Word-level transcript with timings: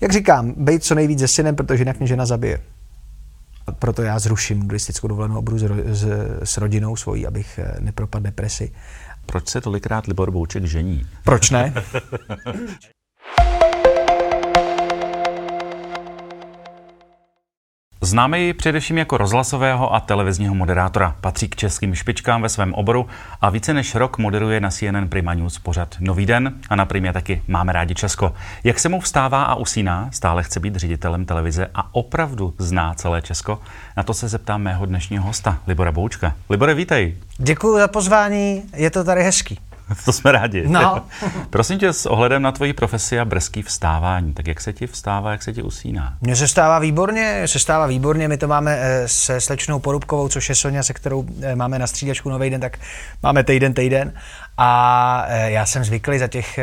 jak 0.00 0.12
říkám, 0.12 0.54
být 0.56 0.84
co 0.84 0.94
nejvíc 0.94 1.20
se 1.20 1.28
synem, 1.28 1.56
protože 1.56 1.80
jinak 1.80 1.98
mě 1.98 2.06
žena 2.06 2.26
zabije. 2.26 2.60
Proto 3.78 4.02
já 4.02 4.18
zruším 4.18 4.60
nudistickou 4.60 5.08
dovolenou 5.08 5.38
obudu 5.38 5.58
s, 5.58 5.64
s, 5.86 6.06
s 6.42 6.56
rodinou 6.56 6.96
svojí, 6.96 7.26
abych 7.26 7.58
eh, 7.58 7.74
nepropadl 7.80 8.24
depresi. 8.24 8.72
Proč 9.26 9.48
se 9.48 9.60
tolikrát 9.60 10.06
Libor 10.06 10.30
Bouček 10.30 10.64
žení? 10.64 11.06
Proč 11.24 11.50
ne? 11.50 11.74
Známe 18.08 18.40
ji 18.40 18.52
především 18.52 18.98
jako 18.98 19.16
rozhlasového 19.16 19.94
a 19.94 20.00
televizního 20.00 20.54
moderátora. 20.54 21.16
Patří 21.20 21.48
k 21.48 21.56
českým 21.56 21.94
špičkám 21.94 22.42
ve 22.42 22.48
svém 22.48 22.74
oboru 22.74 23.06
a 23.40 23.50
více 23.50 23.74
než 23.74 23.94
rok 23.94 24.18
moderuje 24.18 24.60
na 24.60 24.70
CNN 24.70 25.08
Prima 25.08 25.34
News 25.34 25.58
pořad 25.58 25.96
Nový 26.00 26.26
den 26.26 26.54
a 26.68 26.76
na 26.76 26.84
Primě 26.84 27.12
taky 27.12 27.42
Máme 27.48 27.72
rádi 27.72 27.94
Česko. 27.94 28.34
Jak 28.64 28.78
se 28.78 28.88
mu 28.88 29.00
vstává 29.00 29.42
a 29.42 29.54
usíná, 29.54 30.08
stále 30.12 30.42
chce 30.42 30.60
být 30.60 30.76
ředitelem 30.76 31.24
televize 31.24 31.70
a 31.74 31.94
opravdu 31.94 32.54
zná 32.58 32.94
celé 32.94 33.22
Česko? 33.22 33.60
Na 33.96 34.02
to 34.02 34.14
se 34.14 34.28
zeptám 34.28 34.62
mého 34.62 34.86
dnešního 34.86 35.24
hosta, 35.24 35.58
Libora 35.66 35.92
Boučka. 35.92 36.34
Libore, 36.50 36.74
vítej. 36.74 37.16
Děkuji 37.38 37.78
za 37.78 37.88
pozvání, 37.88 38.62
je 38.76 38.90
to 38.90 39.04
tady 39.04 39.22
hezký. 39.22 39.58
To 40.04 40.12
jsme 40.12 40.32
rádi. 40.32 40.64
No. 40.68 41.04
Prosím 41.50 41.78
tě, 41.78 41.92
s 41.92 42.06
ohledem 42.06 42.42
na 42.42 42.52
tvoji 42.52 42.72
profesi 42.72 43.20
a 43.20 43.24
brzký 43.24 43.62
vstávání, 43.62 44.32
tak 44.32 44.46
jak 44.46 44.60
se 44.60 44.72
ti 44.72 44.86
vstává, 44.86 45.32
jak 45.32 45.42
se 45.42 45.52
ti 45.52 45.62
usíná? 45.62 46.14
Mně 46.20 46.36
se 46.36 46.48
stává 46.48 46.78
výborně, 46.78 47.42
se 47.48 47.58
stává 47.58 47.86
výborně. 47.86 48.28
My 48.28 48.36
to 48.36 48.48
máme 48.48 48.78
eh, 48.80 49.08
se 49.08 49.40
slečnou 49.40 49.78
Porubkovou, 49.78 50.28
což 50.28 50.48
je 50.48 50.54
Sonja, 50.54 50.82
se 50.82 50.92
kterou 50.92 51.24
eh, 51.42 51.56
máme 51.56 51.78
na 51.78 51.86
střídačku 51.86 52.30
nový 52.30 52.50
den, 52.50 52.60
tak 52.60 52.78
máme 53.22 53.44
týden, 53.44 53.74
týden. 53.74 54.12
A 54.56 55.24
eh, 55.28 55.50
já 55.50 55.66
jsem 55.66 55.84
zvyklý 55.84 56.18
za 56.18 56.28
těch 56.28 56.58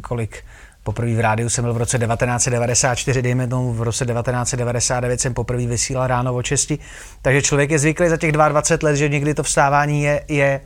kolik 0.00 0.44
Poprvé 0.82 1.14
v 1.14 1.20
rádiu 1.20 1.48
jsem 1.48 1.64
byl 1.64 1.74
v 1.74 1.76
roce 1.76 1.98
1994, 1.98 3.22
dejme 3.22 3.46
tomu 3.46 3.72
v 3.72 3.82
roce 3.82 4.06
1999 4.06 5.20
jsem 5.20 5.34
poprvé 5.34 5.66
vysílal 5.66 6.06
ráno 6.06 6.34
o 6.34 6.42
česti. 6.42 6.78
Takže 7.22 7.42
člověk 7.42 7.70
je 7.70 7.78
zvyklý 7.78 8.08
za 8.08 8.16
těch 8.16 8.32
22 8.32 8.88
let, 8.88 8.96
že 8.96 9.08
někdy 9.08 9.34
to 9.34 9.42
vstávání 9.42 10.02
je, 10.02 10.24
je 10.28 10.60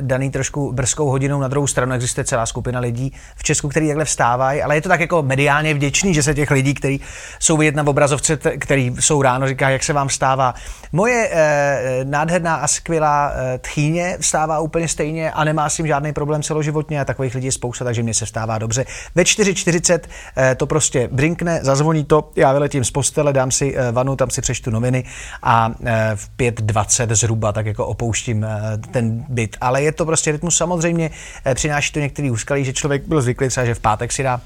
daný 0.00 0.30
trošku 0.30 0.72
brzkou 0.72 1.08
hodinou. 1.08 1.40
Na 1.40 1.48
druhou 1.48 1.66
stranu 1.66 1.94
existuje 1.94 2.24
celá 2.24 2.46
skupina 2.46 2.80
lidí 2.80 3.12
v 3.36 3.42
Česku, 3.42 3.68
kteří 3.68 3.86
takhle 3.86 4.04
vstávají, 4.04 4.62
ale 4.62 4.74
je 4.74 4.82
to 4.82 4.88
tak 4.88 5.00
jako 5.00 5.22
mediálně 5.22 5.74
vděčný, 5.74 6.14
že 6.14 6.22
se 6.22 6.34
těch 6.34 6.50
lidí, 6.50 6.74
kteří 6.74 7.00
jsou 7.38 7.56
vidět 7.56 7.74
na 7.74 7.86
obrazovce, 7.86 8.36
který 8.36 8.92
jsou 9.00 9.22
ráno, 9.22 9.48
říká, 9.48 9.70
jak 9.70 9.82
se 9.82 9.92
vám 9.92 10.08
stává. 10.08 10.54
Moje 10.92 11.28
eh, 11.32 12.04
nádherná 12.04 12.54
a 12.54 12.68
skvělá 12.68 13.32
eh, 13.34 13.58
tchýně 13.58 14.16
vstává 14.20 14.60
úplně 14.60 14.88
stejně 14.88 15.32
a 15.32 15.44
nemá 15.44 15.68
s 15.68 15.76
tím 15.76 15.86
žádný 15.86 16.12
problém 16.12 16.42
celoživotně 16.42 17.00
a 17.00 17.04
takových 17.04 17.34
lidí 17.34 17.46
je 17.46 17.52
spousta, 17.52 17.84
takže 17.84 18.02
mě 18.02 18.14
se 18.14 18.24
vstává 18.24 18.58
dobře. 18.58 18.84
Ve 19.14 19.22
4.40 19.22 19.98
eh, 20.36 20.54
to 20.54 20.66
prostě 20.66 21.08
brinkne, 21.12 21.60
zazvoní 21.62 22.04
to, 22.04 22.30
já 22.36 22.52
vyletím 22.52 22.84
z 22.84 22.90
postele, 22.90 23.32
dám 23.32 23.50
si 23.50 23.76
eh, 23.76 23.92
vanu, 23.92 24.16
tam 24.16 24.30
si 24.30 24.40
přečtu 24.40 24.70
noviny 24.70 25.04
a 25.42 25.70
eh, 25.84 26.12
v 26.14 26.30
5.20 26.38 27.14
zhruba 27.14 27.52
tak 27.52 27.66
jako 27.66 27.86
opouštím 27.86 28.44
eh, 28.44 28.78
ten 28.90 29.24
byt. 29.34 29.56
Ale 29.60 29.82
je 29.82 29.92
to 29.92 30.06
prostě 30.06 30.32
rytmus 30.32 30.56
samozřejmě, 30.56 31.10
eh, 31.44 31.54
přináší 31.54 31.92
to 31.92 32.00
některý 32.00 32.30
úskalí, 32.30 32.64
že 32.64 32.72
člověk 32.72 33.06
byl 33.06 33.22
zvyklý 33.22 33.48
třeba, 33.48 33.66
že 33.66 33.74
v 33.74 33.80
pátek 33.80 34.12
si 34.12 34.22
dá 34.22 34.40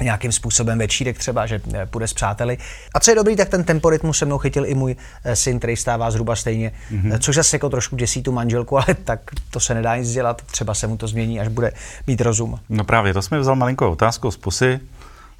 nějakým 0.00 0.32
způsobem 0.32 0.78
večírek 0.78 1.18
třeba, 1.18 1.46
že 1.46 1.60
eh, 1.74 1.86
půjde 1.86 2.08
s 2.08 2.12
přáteli. 2.12 2.58
A 2.94 3.00
co 3.00 3.10
je 3.10 3.14
dobrý, 3.14 3.36
tak 3.36 3.48
ten 3.48 3.64
temporitmus 3.64 4.18
se 4.18 4.24
mnou 4.24 4.38
chytil 4.38 4.66
i 4.66 4.74
můj 4.74 4.96
eh, 5.24 5.36
syn, 5.36 5.58
který 5.58 5.76
stává 5.76 6.10
zhruba 6.10 6.36
stejně, 6.36 6.72
mm-hmm. 6.92 7.18
což 7.18 7.34
zase 7.34 7.56
jako 7.56 7.68
trošku 7.68 7.96
děsí 7.96 8.22
tu 8.22 8.32
manželku, 8.32 8.76
ale 8.86 8.94
tak 9.04 9.20
to 9.50 9.60
se 9.60 9.74
nedá 9.74 9.96
nic 9.96 10.12
dělat, 10.12 10.42
třeba 10.42 10.74
se 10.74 10.86
mu 10.86 10.96
to 10.96 11.08
změní, 11.08 11.40
až 11.40 11.48
bude 11.48 11.72
mít 12.06 12.20
rozum. 12.20 12.60
No 12.68 12.84
právě, 12.84 13.14
to 13.14 13.22
jsme 13.22 13.38
vzal 13.38 13.56
malinkou 13.56 13.90
otázku 13.90 14.30
z 14.30 14.36
pusy. 14.36 14.80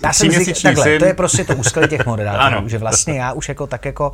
Já 0.03 0.13
jsem 0.13 0.31
zvyk, 0.31 0.63
takhle, 0.63 0.85
syn. 0.85 0.99
to 0.99 1.05
je 1.05 1.15
prostě 1.15 1.45
to 1.45 1.57
úskalí 1.57 1.89
těch 1.89 2.07
moderátorů, 2.07 2.69
že 2.69 2.79
vlastně 2.79 3.19
já 3.19 3.33
už 3.33 3.49
jako 3.49 3.67
tak 3.67 3.85
jako 3.85 4.13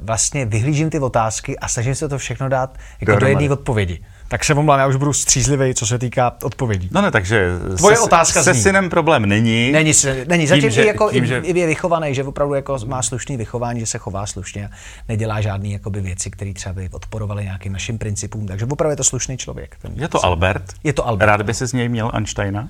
vlastně 0.00 0.46
vyhlížím 0.46 0.90
ty 0.90 0.98
otázky 0.98 1.58
a 1.58 1.68
snažím 1.68 1.94
se 1.94 2.08
to 2.08 2.18
všechno 2.18 2.48
dát 2.48 2.78
jako 3.00 3.16
do 3.16 3.26
jedné 3.26 3.50
odpovědi. 3.50 4.00
Tak 4.28 4.44
se 4.44 4.54
omlám, 4.54 4.78
já 4.78 4.86
už 4.86 4.96
budu 4.96 5.12
střízlivý, 5.12 5.74
co 5.74 5.86
se 5.86 5.98
týká 5.98 6.36
odpovědí. 6.42 6.88
No 6.92 7.02
ne, 7.02 7.10
takže 7.10 7.48
Tvoje 7.76 7.96
se, 7.96 8.02
otázka 8.02 8.42
se 8.42 8.52
zní. 8.52 8.62
synem 8.62 8.90
problém 8.90 9.26
není. 9.26 9.72
Není, 9.72 9.92
není. 10.26 10.46
Zatím 10.46 10.62
tím, 10.62 10.70
že, 10.70 10.84
jako 10.84 11.10
tím, 11.10 11.26
že... 11.26 11.42
je 11.44 11.66
vychovaný, 11.66 12.14
že 12.14 12.24
opravdu 12.24 12.54
jako 12.54 12.78
má 12.86 13.02
slušný 13.02 13.36
vychování, 13.36 13.80
že 13.80 13.86
se 13.86 13.98
chová 13.98 14.26
slušně 14.26 14.66
a 14.66 14.70
nedělá 15.08 15.40
žádné 15.40 15.68
jakoby 15.68 16.00
věci, 16.00 16.30
které 16.30 16.52
třeba 16.52 16.72
by 16.72 16.88
odporovaly 16.92 17.44
nějakým 17.44 17.72
našim 17.72 17.98
principům. 17.98 18.46
Takže 18.46 18.66
opravdu 18.66 18.90
je 18.90 18.96
to 18.96 19.04
slušný 19.04 19.36
člověk. 19.36 19.76
Ten 19.82 19.92
je 19.96 20.08
to 20.08 20.24
Albert? 20.24 20.62
Je 20.84 20.92
to 20.92 21.06
Albert. 21.06 21.28
Rád 21.28 21.42
by 21.42 21.54
si 21.54 21.66
z 21.66 21.72
něj 21.72 21.88
měl 21.88 22.10
Einsteina? 22.14 22.68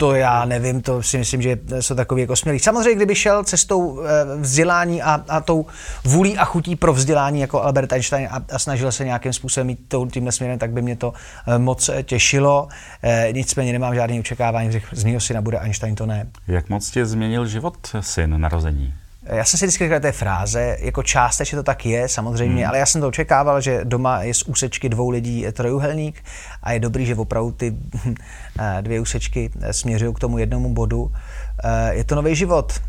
To 0.00 0.14
já 0.14 0.44
nevím, 0.44 0.82
to 0.82 1.02
si 1.02 1.18
myslím, 1.18 1.42
že 1.42 1.58
jsou 1.80 1.94
takový 1.94 2.20
jako 2.20 2.36
smělí. 2.36 2.58
Samozřejmě, 2.58 2.94
kdyby 2.94 3.14
šel 3.14 3.44
cestou 3.44 4.00
eh, 4.02 4.06
vzdělání 4.36 5.02
a, 5.02 5.24
a 5.28 5.40
tou 5.40 5.66
vůlí 6.04 6.38
a 6.38 6.44
chutí 6.44 6.76
pro 6.76 6.92
vzdělání 6.92 7.40
jako 7.40 7.62
Albert 7.62 7.92
Einstein 7.92 8.28
a, 8.30 8.42
a 8.52 8.58
snažil 8.58 8.92
se 8.92 9.04
nějakým 9.04 9.32
způsobem 9.32 9.76
to, 9.88 10.06
tímhle 10.06 10.32
směrem, 10.32 10.58
tak 10.58 10.70
by 10.70 10.82
mě 10.82 10.96
to 10.96 11.12
eh, 11.46 11.58
moc 11.58 11.88
eh, 11.88 12.02
těšilo. 12.02 12.68
Nicméně 13.32 13.72
nemám 13.72 13.94
žádný 13.94 14.20
očekávání, 14.20 14.72
že 14.72 14.80
z 14.92 15.04
mého 15.04 15.20
syna 15.20 15.40
bude 15.40 15.58
Einstein, 15.58 15.94
to 15.94 16.06
ne. 16.06 16.26
Jak 16.48 16.68
moc 16.68 16.90
tě 16.90 17.06
změnil 17.06 17.46
život 17.46 17.76
syn 18.00 18.40
narození? 18.40 18.94
Já 19.32 19.44
jsem 19.44 19.58
si 19.58 19.66
vždycky 19.66 19.84
říkal, 19.84 20.00
té 20.00 20.12
fráze, 20.12 20.76
jako 20.80 21.02
částečně 21.02 21.56
to 21.56 21.62
tak 21.62 21.86
je, 21.86 22.08
samozřejmě, 22.08 22.62
hmm. 22.62 22.68
ale 22.68 22.78
já 22.78 22.86
jsem 22.86 23.00
to 23.00 23.08
očekával, 23.08 23.60
že 23.60 23.80
doma 23.84 24.22
je 24.22 24.34
z 24.34 24.42
úsečky 24.42 24.88
dvou 24.88 25.10
lidí 25.10 25.46
trojuhelník 25.52 26.24
a 26.62 26.72
je 26.72 26.80
dobrý, 26.80 27.06
že 27.06 27.14
opravdu 27.14 27.52
ty 27.52 27.76
eh, 28.60 28.78
dvě 28.80 29.00
úsečky 29.00 29.50
eh, 29.60 29.72
směřují 29.72 30.14
k 30.14 30.18
tomu 30.18 30.38
jednomu 30.38 30.74
bodu. 30.74 31.12
Eh, 31.64 31.94
je 31.94 32.04
to 32.04 32.14
nový 32.14 32.34
život, 32.34 32.80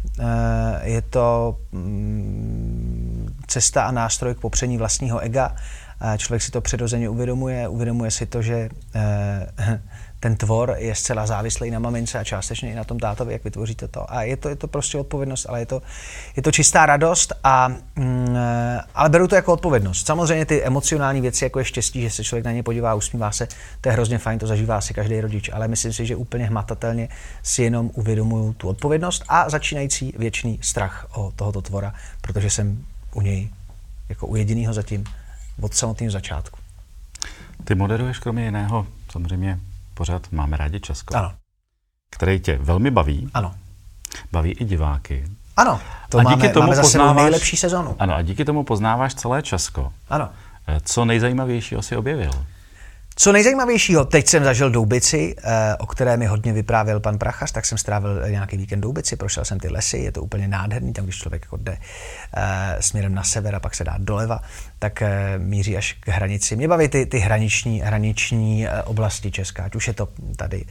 je 0.81 1.01
to 1.01 1.57
mm, 1.71 3.35
cesta 3.47 3.83
a 3.83 3.91
nástroj 3.91 4.35
k 4.35 4.39
popření 4.39 4.77
vlastního 4.77 5.19
ega. 5.19 5.55
Člověk 6.17 6.41
si 6.41 6.51
to 6.51 6.61
přirozeně 6.61 7.09
uvědomuje, 7.09 7.67
uvědomuje 7.67 8.11
si 8.11 8.25
to, 8.25 8.41
že 8.41 8.69
ten 10.21 10.35
tvor 10.35 10.75
je 10.77 10.95
zcela 10.95 11.25
závislý 11.27 11.71
na 11.71 11.79
mamince 11.79 12.19
a 12.19 12.23
částečně 12.23 12.71
i 12.71 12.75
na 12.75 12.83
tom 12.83 12.99
tátovi, 12.99 13.33
jak 13.33 13.43
vytvoříte 13.43 13.87
to. 13.87 14.13
A 14.13 14.23
je 14.23 14.37
to, 14.37 14.49
je 14.49 14.55
to 14.55 14.67
prostě 14.67 14.97
odpovědnost, 14.97 15.45
ale 15.49 15.59
je 15.59 15.65
to, 15.65 15.81
je 16.35 16.43
to 16.43 16.51
čistá 16.51 16.85
radost, 16.85 17.33
a, 17.43 17.67
mm, 17.95 18.37
ale 18.95 19.09
beru 19.09 19.27
to 19.27 19.35
jako 19.35 19.53
odpovědnost. 19.53 20.07
Samozřejmě 20.07 20.45
ty 20.45 20.63
emocionální 20.63 21.21
věci, 21.21 21.45
jako 21.45 21.59
je 21.59 21.65
štěstí, 21.65 22.01
že 22.01 22.09
se 22.09 22.23
člověk 22.23 22.45
na 22.45 22.51
ně 22.51 22.63
podívá, 22.63 22.93
usmívá 22.93 23.31
se, 23.31 23.47
to 23.81 23.89
je 23.89 23.93
hrozně 23.93 24.17
fajn, 24.17 24.39
to 24.39 24.47
zažívá 24.47 24.81
si 24.81 24.93
každý 24.93 25.21
rodič, 25.21 25.49
ale 25.53 25.67
myslím 25.67 25.93
si, 25.93 26.05
že 26.05 26.15
úplně 26.15 26.45
hmatatelně 26.45 27.09
si 27.43 27.63
jenom 27.63 27.91
uvědomuju 27.93 28.53
tu 28.53 28.67
odpovědnost 28.67 29.23
a 29.27 29.49
začínající 29.49 30.13
věčný 30.17 30.59
strach 30.61 31.07
o 31.13 31.31
tohoto 31.35 31.61
tvora, 31.61 31.93
protože 32.21 32.49
jsem 32.49 32.85
u 33.13 33.21
něj 33.21 33.49
jako 34.09 34.27
u 34.27 34.35
jediného 34.35 34.73
zatím 34.73 35.03
od 35.61 35.73
samotného 35.73 36.11
začátku. 36.11 36.59
Ty 37.63 37.75
moderuješ 37.75 38.19
kromě 38.19 38.45
jiného 38.45 38.87
samozřejmě 39.11 39.59
pořad 40.01 40.31
Máme 40.31 40.57
rádi 40.57 40.79
Česko. 40.79 41.15
Ano. 41.15 41.33
Který 42.09 42.39
tě 42.39 42.57
velmi 42.57 42.91
baví. 42.91 43.29
Ano. 43.33 43.53
Baví 44.31 44.51
i 44.51 44.65
diváky. 44.65 45.25
Ano, 45.57 45.79
to 46.09 46.17
a 46.17 46.23
díky 46.23 46.35
máme, 46.35 46.49
tomu 46.49 46.67
máme 46.67 46.81
poznáváš, 46.81 47.15
nejlepší 47.15 47.57
sezonu. 47.57 47.95
Ano, 47.99 48.15
a 48.15 48.21
díky 48.21 48.45
tomu 48.45 48.63
poznáváš 48.63 49.15
celé 49.15 49.41
Česko. 49.41 49.93
Ano. 50.09 50.29
Eh, 50.67 50.79
co 50.85 51.05
nejzajímavějšího 51.05 51.81
si 51.81 51.95
objevil? 51.95 52.31
Co 53.15 53.31
nejzajímavějšího, 53.31 54.05
teď 54.05 54.27
jsem 54.27 54.43
zažil 54.43 54.69
Doubici, 54.69 55.35
eh, 55.43 55.75
o 55.75 55.85
které 55.85 56.17
mi 56.17 56.25
hodně 56.25 56.53
vyprávěl 56.53 56.99
pan 56.99 57.17
Prachař, 57.17 57.51
tak 57.51 57.65
jsem 57.65 57.77
strávil 57.77 58.29
nějaký 58.29 58.57
víkend 58.57 58.81
Doubici, 58.81 59.15
prošel 59.15 59.45
jsem 59.45 59.59
ty 59.59 59.69
lesy, 59.69 59.97
je 59.97 60.11
to 60.11 60.23
úplně 60.23 60.47
nádherný, 60.47 60.93
tam 60.93 61.05
když 61.05 61.17
člověk 61.17 61.41
jako 61.41 61.57
jde 61.57 61.77
eh, 62.37 62.77
směrem 62.79 63.15
na 63.15 63.23
sever 63.23 63.55
a 63.55 63.59
pak 63.59 63.75
se 63.75 63.83
dá 63.83 63.95
doleva, 63.97 64.39
tak 64.79 65.01
eh, 65.01 65.37
míří 65.37 65.77
až 65.77 65.93
k 65.93 66.07
hranici. 66.07 66.55
Mě 66.55 66.67
baví 66.67 66.87
ty, 66.87 67.05
ty 67.05 67.19
hraniční, 67.19 67.81
hraniční 67.81 68.67
oblasti 68.85 69.31
Česká, 69.31 69.63
ať 69.63 69.75
už 69.75 69.87
je 69.87 69.93
to 69.93 70.07
tady 70.35 70.65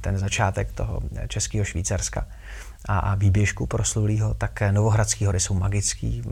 ten 0.00 0.18
začátek 0.18 0.72
toho 0.72 1.02
českého 1.28 1.64
Švýcarska 1.64 2.26
a, 2.88 2.98
a 2.98 3.14
výběžku 3.14 3.66
proslulého, 3.66 4.34
tak 4.34 4.62
Novohradský 4.70 5.26
hory 5.26 5.40
jsou 5.40 5.54
magický, 5.54 6.22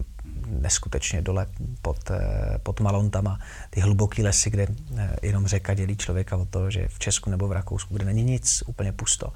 neskutečně 0.49 1.23
dole 1.23 1.47
pod, 1.83 2.11
eh, 2.11 2.59
pod 2.62 2.81
Malontama, 2.81 3.41
ty 3.71 3.81
hluboké 3.81 4.23
lesy, 4.23 4.50
kde 4.50 4.67
eh, 4.97 5.17
jenom 5.23 5.47
řeka 5.47 5.75
dělí 5.75 5.97
člověka 5.97 6.37
od 6.37 6.49
toho, 6.49 6.71
že 6.71 6.89
v 6.89 6.99
Česku 6.99 7.31
nebo 7.31 7.49
v 7.49 7.53
Rakousku, 7.53 7.95
kde 7.95 8.05
není 8.05 8.23
nic, 8.23 8.62
úplně 8.67 8.93
pusto. 8.93 9.33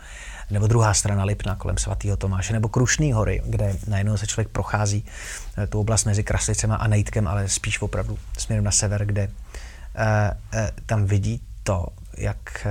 Nebo 0.50 0.66
druhá 0.66 0.94
strana 0.94 1.24
Lipna 1.24 1.56
kolem 1.56 1.78
svatého 1.78 2.16
Tomáše, 2.16 2.52
nebo 2.52 2.68
Krušný 2.68 3.12
hory, 3.12 3.42
kde 3.46 3.76
najednou 3.86 4.16
se 4.16 4.26
člověk 4.26 4.48
prochází 4.48 5.04
eh, 5.58 5.66
tu 5.66 5.80
oblast 5.80 6.04
mezi 6.04 6.24
Kraslicema 6.24 6.76
a 6.76 6.86
Nejtkem, 6.86 7.28
ale 7.28 7.48
spíš 7.48 7.82
opravdu 7.82 8.18
směrem 8.38 8.64
na 8.64 8.70
sever, 8.70 9.06
kde 9.06 9.28
tam 10.86 11.04
vidí 11.04 11.40
to, 11.62 11.86
jak 12.16 12.66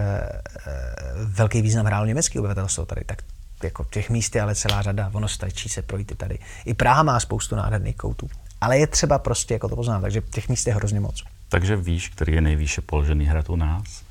velký 1.26 1.62
význam 1.62 1.86
hrál 1.86 2.08
německý 2.08 2.40
obyvatelstvo 2.40 2.86
tady, 2.86 3.04
tak 3.06 3.22
jako 3.64 3.86
těch 3.92 4.10
míst 4.10 4.36
je 4.36 4.42
ale 4.42 4.56
celá 4.56 4.82
řada, 4.82 5.12
ono 5.14 5.28
stačí 5.28 5.70
se 5.70 5.82
projít 5.82 6.12
i 6.12 6.16
tady. 6.16 6.40
I 6.66 6.74
Praha 6.74 7.04
má 7.04 7.20
spoustu 7.20 7.56
nádherných 7.56 7.96
koutů, 7.96 8.30
ale 8.62 8.78
je 8.78 8.88
třeba 8.88 9.20
prostě 9.20 9.54
jako 9.54 9.70
to 9.70 9.76
poznat, 9.76 10.02
takže 10.02 10.22
těch 10.22 10.50
míst 10.50 10.68
je 10.68 10.74
hrozně 10.74 11.00
moc. 11.00 11.24
Takže 11.50 11.76
víš, 11.76 12.10
který 12.10 12.34
je 12.34 12.42
nejvýše 12.42 12.82
položený 12.82 13.26
hrad 13.26 13.50
u 13.50 13.56
nás? 13.56 14.04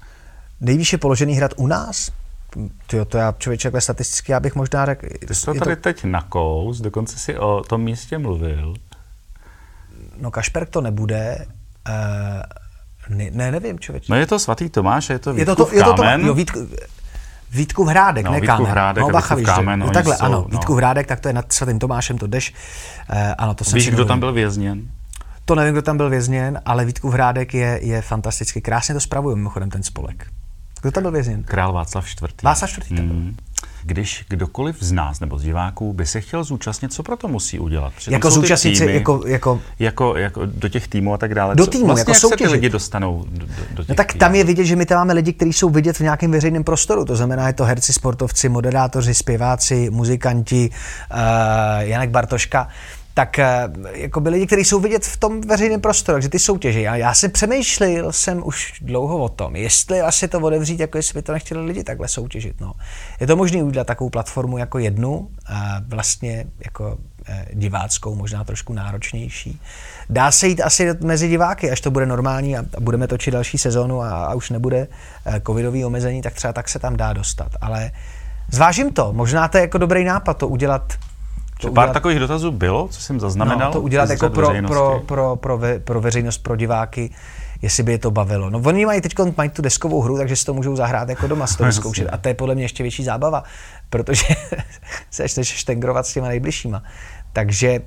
Nejvýše 0.61 0.99
položený 0.99 1.35
hrad 1.35 1.53
u 1.57 1.67
nás? 1.67 2.11
Tyjo, 2.87 3.05
to 3.05 3.19
já 3.19 3.35
člověče, 3.39 3.69
takhle 3.69 3.81
statisticky, 3.81 4.33
já 4.33 4.41
bych 4.41 4.55
možná 4.55 4.87
řekl... 4.87 5.07
Ty 5.29 5.35
jsi 5.35 5.45
to 5.45 5.55
tady 5.55 5.77
to... 5.77 5.83
teď 5.83 6.05
nakous, 6.05 6.81
dokonce 6.81 7.19
si 7.19 7.39
o 7.39 7.63
tom 7.69 7.83
místě 7.83 8.19
mluvil. 8.19 8.75
No 10.21 10.31
Kašperk 10.31 10.71
to 10.71 10.81
nebude, 10.81 11.47
uh, 11.89 13.17
ne, 13.17 13.31
ne, 13.31 13.53
nevím, 13.53 13.79
člověče. 13.79 14.13
No 14.13 14.17
je 14.17 14.27
to 14.27 14.39
svatý 14.39 14.69
Tomáš, 14.69 15.11
je 15.11 15.19
to 15.19 15.33
Vítkův 15.33 15.49
je 15.49 15.57
to, 15.57 15.65
to, 15.65 15.75
je 15.75 15.85
to, 15.85 15.95
to, 15.95 16.27
jo, 16.27 16.35
Vítku, 16.35 16.69
Vítkův 17.53 17.89
Hrádek, 17.89 18.27
no, 18.27 18.33
ne 18.33 18.41
Vítkův 18.41 18.57
Kámen. 18.57 18.73
Hrádek 18.73 19.03
no, 19.03 19.11
bacha, 19.11 19.35
víš, 19.35 19.47
kámen, 19.47 19.81
no, 19.81 19.91
takhle, 19.91 20.17
jsou, 20.17 20.25
ano, 20.25 20.47
no. 20.49 20.59
Vítkův 20.59 20.77
Hrádek, 20.77 21.07
tak 21.07 21.21
to 21.21 21.29
je 21.29 21.35
nad 21.35 21.53
svatým 21.53 21.79
Tomášem, 21.79 22.19
to 22.19 22.27
jdeš. 22.27 22.55
Uh, 23.13 23.19
ano, 23.39 23.55
to 23.55 23.65
jsem 23.65 23.75
Víš, 23.75 23.91
kdo 23.91 24.05
tam 24.05 24.21
byl 24.21 24.33
vězněn? 24.33 24.91
To 25.45 25.55
nevím, 25.55 25.75
kdo 25.75 25.83
tam 25.83 25.97
byl 25.97 26.11
vězněn, 26.11 26.61
ale 26.65 26.85
Vítkův 26.85 27.13
Hrádek 27.13 27.55
je, 27.55 27.81
je 27.83 28.03
fantasticky. 28.03 28.61
Krásně 28.61 28.95
to 28.95 29.01
spravuje 29.01 29.37
mimochodem 29.37 29.71
ten 29.71 29.83
spolek. 29.83 30.27
Kdo 30.83 30.91
tam 30.93 31.03
byl 31.03 31.13
vězněn? 31.13 31.43
Král 31.43 31.73
Václav 31.73 32.07
IV. 32.07 32.43
Václav 32.43 32.79
IV. 32.79 32.97
tam 32.97 33.09
byl. 33.09 33.35
Když 33.83 34.25
kdokoliv 34.29 34.77
z 34.81 34.93
nás 34.93 35.21
nebo 35.21 35.39
z 35.39 35.43
diváků 35.43 35.93
by 35.93 36.07
se 36.07 36.21
chtěl 36.21 36.45
zúčastnit, 36.45 36.93
co 36.93 37.03
pro 37.03 37.17
to 37.17 37.29
musí 37.29 37.59
udělat? 37.59 37.93
Tam 38.05 38.13
Jako 38.13 38.31
zúčastnit 38.31 38.77
se, 38.77 38.93
jako, 38.93 39.23
jako 39.27 39.61
jako, 39.79 40.17
jako 40.17 40.47
do 40.47 40.69
těch 40.69 40.89
týmů 40.89 41.15
a 41.15 41.19
tak 41.19 41.35
dále. 41.35 41.55
Do 41.55 41.67
týmu, 41.67 41.87
vlastně 41.87 42.01
jako 42.01 42.11
jak 42.11 42.17
se 42.19 42.27
ty 42.27 42.31
soutěžit. 42.31 42.53
lidi 42.53 42.69
dostanou 42.69 43.25
do, 43.31 43.47
do, 43.47 43.53
do 43.75 43.83
těch 43.83 43.89
No 43.89 43.95
tak 43.95 44.13
týmů? 44.13 44.19
tam 44.21 44.35
je 44.35 44.45
vidět, 44.45 44.65
že 44.65 44.77
my 44.77 44.87
tam 44.87 44.99
máme 44.99 45.13
lidi, 45.13 45.33
kteří 45.33 45.53
jsou 45.53 45.71
vidět 45.71 45.97
v 45.97 46.01
nějakém 46.01 46.31
veřejném 46.31 46.65
prostoru. 46.65 47.05
To 47.05 47.17
znamená, 47.17 47.47
je 47.47 47.53
to 47.53 47.65
herci, 47.65 47.93
sportovci, 47.93 48.49
moderátoři, 48.49 49.15
zpěváci, 49.15 49.91
muzikanti, 49.91 50.71
uh, 51.13 51.19
Janek 51.79 52.11
Bartoška. 52.11 52.69
Tak 53.15 53.39
uh, 53.39 53.87
jako 53.93 54.21
by 54.21 54.31
lidi, 54.31 54.47
kteří 54.47 54.65
jsou 54.65 54.81
vidět 54.81 55.05
v 55.05 55.17
tom 55.17 55.41
veřejném 55.41 55.81
prostoru, 55.81 56.17
takže 56.17 56.29
ty 56.29 56.39
soutěži. 56.39 56.89
A 56.89 56.97
já 56.97 57.15
si 57.15 57.29
přemýšlel 57.29 58.13
jsem 58.13 58.43
už 58.45 58.73
dlouho 58.81 59.19
o 59.19 59.29
tom, 59.29 59.57
jestli 59.57 60.01
asi 60.01 60.29
to 60.29 60.41
otevřít, 60.41 60.81
jako 60.81 60.99
jestli 60.99 61.19
by 61.19 61.23
to 61.23 61.33
nechtěli 61.33 61.65
lidi 61.65 61.85
takhle 61.85 62.09
soutěžit. 62.09 62.61
No. 62.61 62.73
Je 63.21 63.27
to 63.27 63.37
možné 63.37 63.63
udělat 63.63 63.87
takovou 63.87 64.11
platformu 64.11 64.59
jako 64.59 64.79
jednu, 64.79 65.17
uh, 65.19 65.27
vlastně 65.89 66.47
jako 66.65 66.99
eh, 67.29 67.47
diváckou, 67.53 68.15
možná 68.15 68.45
trošku 68.45 68.73
náročnější. 68.73 69.61
Dá 70.11 70.31
se 70.31 70.49
jít 70.49 70.61
asi 70.61 70.95
mezi 71.01 71.29
diváky, 71.29 71.71
až 71.71 71.81
to 71.81 71.91
bude 71.91 72.07
normální 72.07 72.57
a 72.57 72.61
a 72.77 72.81
budeme 72.81 73.07
točit 73.07 73.31
další 73.31 73.59
sezónu 73.59 74.03
a, 74.03 74.27
a 74.27 74.35
už 74.35 74.51
nebude 74.51 74.89
eh, 75.27 75.41
covidový 75.47 75.85
omezení, 75.85 76.23
tak 76.23 76.35
třeba 76.35 76.53
tak 76.53 76.69
se 76.69 76.79
tam 76.79 76.97
dá 76.97 77.13
dostat. 77.13 77.49
Ale 77.61 77.91
zvážím 78.51 78.93
to, 78.93 79.13
možná 79.13 79.49
to 79.49 79.59
je 79.59 79.61
jako 79.61 79.79
dobrý 79.79 80.05
nápad 80.05 80.35
to 80.35 80.49
udělat. 80.49 80.93
To 81.61 81.69
Že 81.69 81.71
Pár 81.71 81.91
takových 81.91 82.19
dotazů 82.19 82.51
bylo, 82.51 82.89
co 82.89 83.01
jsem 83.01 83.21
zaznamenal. 83.21 83.69
no, 83.69 83.73
to 83.73 83.81
udělat 83.81 84.11
jako 84.11 84.31
pro, 84.31 84.51
pro, 84.67 85.03
pro, 85.07 85.37
pro, 85.37 85.59
ve, 85.59 85.79
pro 85.79 86.01
veřejnost, 86.01 86.39
pro 86.39 86.57
diváky, 86.57 87.11
jestli 87.63 87.83
by 87.83 87.93
je 87.93 87.99
to 87.99 88.11
bavilo. 88.11 88.51
No 88.51 88.59
oni 88.65 88.87
mají 88.87 89.01
teď 89.01 89.15
mají 89.37 89.51
tu 89.51 89.63
deskovou 89.63 90.01
hru, 90.01 90.19
takže 90.19 90.37
si 90.37 90.45
to 90.45 90.55
můžou 90.55 90.77
zahrát 90.77 91.09
jako 91.09 91.27
doma, 91.27 91.47
si 91.47 91.57
to 91.57 91.65
Jasně. 91.65 91.79
vyzkoušet. 91.79 92.09
A 92.13 92.17
to 92.17 92.29
je 92.29 92.35
podle 92.35 92.55
mě 92.55 92.65
ještě 92.65 92.83
větší 92.83 93.05
zábava, 93.05 93.45
protože 93.91 94.27
se 95.11 95.23
ještě 95.23 95.45
štengrovat 95.45 96.07
s 96.07 96.13
těma 96.13 96.29
nejbližšíma. 96.29 96.83
Takže 97.33 97.81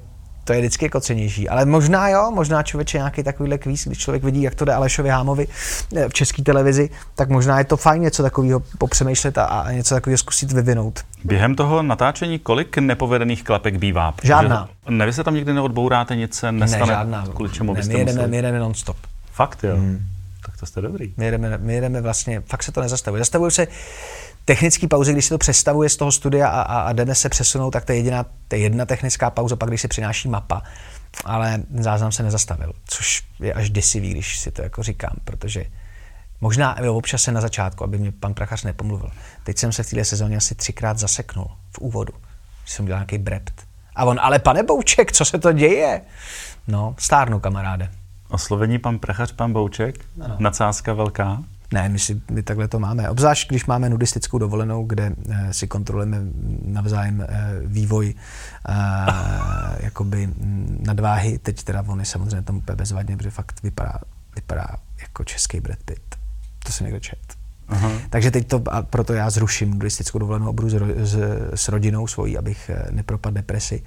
to 0.43 0.53
je 0.53 0.59
vždycky 0.59 0.85
jako 0.85 0.99
cenější. 0.99 1.49
Ale 1.49 1.65
možná 1.65 2.09
jo, 2.09 2.31
možná 2.31 2.63
člověče 2.63 2.97
nějaký 2.97 3.23
takovýhle 3.23 3.57
kvíz, 3.57 3.87
když 3.87 3.97
člověk 3.97 4.23
vidí, 4.23 4.41
jak 4.41 4.55
to 4.55 4.65
jde 4.65 4.73
Alešovi 4.73 5.09
Hámovi 5.09 5.47
eh, 5.95 6.09
v 6.09 6.13
české 6.13 6.41
televizi, 6.41 6.89
tak 7.15 7.29
možná 7.29 7.59
je 7.59 7.65
to 7.65 7.77
fajn 7.77 8.01
něco 8.01 8.23
takového 8.23 8.61
popřemýšlet 8.77 9.37
a, 9.37 9.43
a 9.43 9.71
něco 9.71 9.95
takového 9.95 10.17
zkusit 10.17 10.51
vyvinout. 10.51 10.99
Během 11.23 11.55
toho 11.55 11.83
natáčení 11.83 12.39
kolik 12.39 12.77
nepovedených 12.77 13.43
klapek 13.43 13.77
bývá? 13.77 14.13
Žádná. 14.23 14.69
Ne, 14.89 15.05
vy 15.05 15.13
se 15.13 15.23
tam 15.23 15.35
nikdy 15.35 15.53
neodbouráte, 15.53 16.15
nic 16.15 16.35
se 16.35 16.51
nestane, 16.51 16.85
ne, 16.85 16.87
žádná. 16.87 17.25
kvůli 17.35 17.49
čemu 17.49 17.73
ne, 17.73 17.77
byste 17.77 17.93
my 17.93 17.99
jedeme, 17.99 18.11
museli. 18.13 18.31
my 18.31 18.35
jedeme 18.35 18.59
non-stop. 18.59 18.97
Fakt 19.31 19.63
jo? 19.63 19.75
Hmm. 19.75 19.99
Tak 20.45 20.57
to 20.57 20.65
jste 20.65 20.81
dobrý. 20.81 21.13
My 21.17 21.25
jedeme, 21.25 21.57
my 21.57 21.73
jedeme 21.75 22.01
vlastně, 22.01 22.41
fakt 22.45 22.63
se 22.63 22.71
to 22.71 22.81
nezastavuje. 22.81 23.21
Zastavuje 23.21 23.51
se 23.51 23.67
technický 24.45 24.87
pauzy, 24.87 25.13
když 25.13 25.25
se 25.25 25.29
to 25.29 25.37
přestavuje 25.37 25.89
z 25.89 25.97
toho 25.97 26.11
studia 26.11 26.47
a, 26.47 26.61
a, 26.61 26.79
a 26.81 26.93
jdeme 26.93 27.15
se 27.15 27.29
přesunout, 27.29 27.71
tak 27.71 27.85
to 27.85 27.91
je, 27.91 27.97
jediná, 27.97 28.25
to 28.47 28.55
je 28.55 28.61
jedna 28.61 28.85
technická 28.85 29.29
pauza, 29.29 29.55
pak 29.55 29.69
když 29.69 29.81
se 29.81 29.87
přináší 29.87 30.29
mapa. 30.29 30.63
Ale 31.25 31.63
záznam 31.79 32.11
se 32.11 32.23
nezastavil, 32.23 32.73
což 32.85 33.23
je 33.39 33.53
až 33.53 33.69
děsivý, 33.69 34.11
když 34.11 34.39
si 34.39 34.51
to 34.51 34.61
jako 34.61 34.83
říkám, 34.83 35.13
protože 35.23 35.65
možná 36.41 36.75
jo, 36.83 36.95
občas 36.95 37.21
se 37.21 37.31
na 37.31 37.41
začátku, 37.41 37.83
aby 37.83 37.97
mě 37.97 38.11
pan 38.11 38.33
Prachař 38.33 38.63
nepomluvil. 38.63 39.09
Teď 39.43 39.57
jsem 39.57 39.71
se 39.71 39.83
v 39.83 39.89
této 39.89 40.05
sezóně 40.05 40.37
asi 40.37 40.55
třikrát 40.55 40.97
zaseknul 40.97 41.47
v 41.71 41.79
úvodu, 41.79 42.13
když 42.63 42.73
jsem 42.73 42.85
dělal 42.85 42.99
nějaký 42.99 43.17
brept. 43.17 43.53
A 43.95 44.05
on, 44.05 44.19
ale 44.21 44.39
pane 44.39 44.63
Bouček, 44.63 45.11
co 45.11 45.25
se 45.25 45.39
to 45.39 45.51
děje? 45.51 46.01
No, 46.67 46.95
stárnu 46.99 47.39
kamaráde. 47.39 47.89
Oslovení 48.29 48.79
pan 48.79 48.99
Prachař, 48.99 49.31
pan 49.31 49.53
Bouček, 49.53 49.95
Ano. 50.21 50.35
nadsázka 50.39 50.93
velká. 50.93 51.43
Ne, 51.73 51.89
my, 51.89 51.99
si, 51.99 52.21
my 52.31 52.43
takhle 52.43 52.67
to 52.67 52.79
máme. 52.79 53.09
Obzvlášť, 53.09 53.49
když 53.49 53.65
máme 53.65 53.89
nudistickou 53.89 54.37
dovolenou, 54.37 54.83
kde 54.85 55.15
eh, 55.29 55.53
si 55.53 55.67
kontrolujeme 55.67 56.17
navzájem 56.65 57.21
eh, 57.21 57.27
vývoj 57.65 58.13
eh, 58.13 58.73
jakoby 59.85 60.27
mm, 60.27 60.83
nadváhy. 60.87 61.39
Teď 61.39 61.63
teda 61.63 61.83
on 61.87 61.99
je 61.99 62.05
samozřejmě 62.05 62.41
tam 62.41 62.57
úplně 62.57 62.75
bezvadně, 62.75 63.17
protože 63.17 63.29
fakt 63.29 63.63
vypadá, 63.63 63.99
vypadá 64.35 64.67
jako 65.01 65.23
český 65.23 65.59
Brad 65.59 65.79
Pitt. 65.85 66.15
To 66.65 66.71
jsem 66.71 66.85
někdo 66.85 66.99
čet. 66.99 67.19
Aha. 67.67 67.91
Takže 68.09 68.31
teď 68.31 68.47
to, 68.47 68.63
a 68.69 68.81
proto 68.81 69.13
já 69.13 69.29
zruším 69.29 69.73
nudistickou 69.73 70.19
dovolenou 70.19 70.49
a 70.49 70.51
budu 70.51 70.69
s, 70.69 70.73
s, 70.97 71.17
s 71.55 71.67
rodinou 71.67 72.07
svojí, 72.07 72.37
abych 72.37 72.71
nepropadl 72.91 73.35
depresi. 73.35 73.83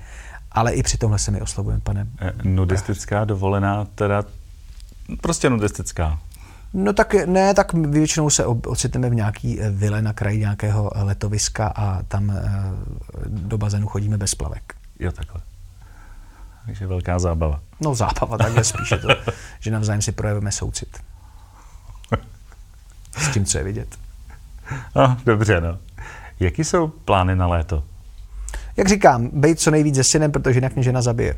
Ale 0.53 0.73
i 0.73 0.83
při 0.83 0.99
tomhle 0.99 1.19
se 1.19 1.31
mi 1.31 1.41
oslovujeme, 1.41 1.81
pane. 1.81 2.07
Nudistická 2.43 3.25
dovolená, 3.25 3.85
teda 3.85 4.25
prostě 5.21 5.51
nudistická. 5.51 6.19
No 6.79 6.93
tak 6.93 7.15
ne, 7.27 7.55
tak 7.55 7.73
většinou 7.73 8.31
se 8.31 8.47
ocitneme 8.47 9.11
v 9.11 9.15
nějaký 9.15 9.61
eh, 9.61 9.71
vile 9.71 10.03
na 10.03 10.13
kraji 10.13 10.39
nějakého 10.39 10.97
eh, 10.97 11.03
letoviska 11.03 11.67
a 11.77 12.03
tam 12.03 12.31
eh, 12.31 12.43
do 13.27 13.59
bazénu 13.59 13.87
chodíme 13.87 14.19
bez 14.19 14.35
plavek. 14.35 14.75
Jo, 14.99 15.13
takhle. 15.13 15.41
Takže 16.67 16.87
velká 16.87 17.19
zábava. 17.19 17.61
No 17.81 17.95
zábava, 17.95 18.39
takhle 18.39 18.65
spíše 18.65 18.97
to, 18.97 19.09
že 19.61 19.71
navzájem 19.71 20.03
si 20.03 20.13
projevíme 20.13 20.53
soucit. 20.53 20.99
S 23.19 23.33
tím, 23.33 23.45
co 23.45 23.59
je 23.59 23.65
vidět. 23.65 23.89
No, 24.97 25.17
dobře, 25.27 25.61
no. 25.61 25.79
Jaký 26.41 26.65
jsou 26.65 26.89
plány 26.89 27.37
na 27.37 27.47
léto? 27.47 27.85
Jak 28.77 28.89
říkám, 28.89 29.31
bejt 29.33 29.61
co 29.61 29.71
nejvíc 29.71 29.95
se 29.95 30.05
synem, 30.05 30.33
protože 30.33 30.57
jinak 30.57 30.75
mě 30.75 30.83
žena 30.83 31.03
zabije. 31.03 31.37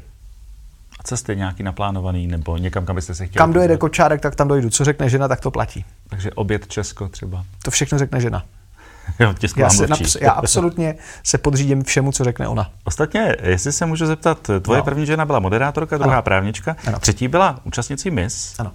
Cesty 1.08 1.37
nějaký 1.37 1.62
naplánovaný, 1.62 2.26
nebo 2.26 2.56
někam, 2.56 2.87
kam 2.87 2.96
byste 2.96 3.14
se 3.14 3.26
chtěli 3.26 3.38
Kam 3.38 3.52
dojede 3.52 3.76
kočárek, 3.76 4.20
tak 4.20 4.34
tam 4.34 4.49
dojdu. 4.49 4.70
Co 4.70 4.84
řekne 4.84 5.08
žena, 5.08 5.28
tak 5.28 5.40
to 5.40 5.50
platí. 5.50 5.84
Takže 6.08 6.31
oběd 6.32 6.66
Česko 6.66 7.08
třeba. 7.08 7.44
To 7.62 7.70
všechno 7.70 7.99
řekne 7.99 8.20
žena. 8.20 8.44
Jo, 9.20 9.34
Já, 9.56 9.70
se, 9.70 9.87
naps- 9.87 10.19
já 10.22 10.32
absolutně 10.32 10.94
se 11.25 11.38
podřídím 11.38 11.84
všemu, 11.84 12.12
co 12.12 12.25
řekne 12.25 12.49
ona. 12.49 12.70
Ostatně, 12.84 13.37
jestli 13.43 13.72
se 13.72 13.86
můžu 13.86 14.06
zeptat, 14.06 14.50
tvoje 14.62 14.79
No. 14.79 14.84
první 14.84 15.06
žena 15.06 15.27
byla 15.27 15.38
moderátorka, 15.38 15.98
druhá 15.98 16.15
Ano. 16.15 16.22
právnička, 16.22 16.77
Ano. 16.86 16.98
třetí 16.98 17.29
byla 17.29 17.60
účastnicí 17.65 18.10
Miss. 18.10 18.60
Ano. 18.60 18.72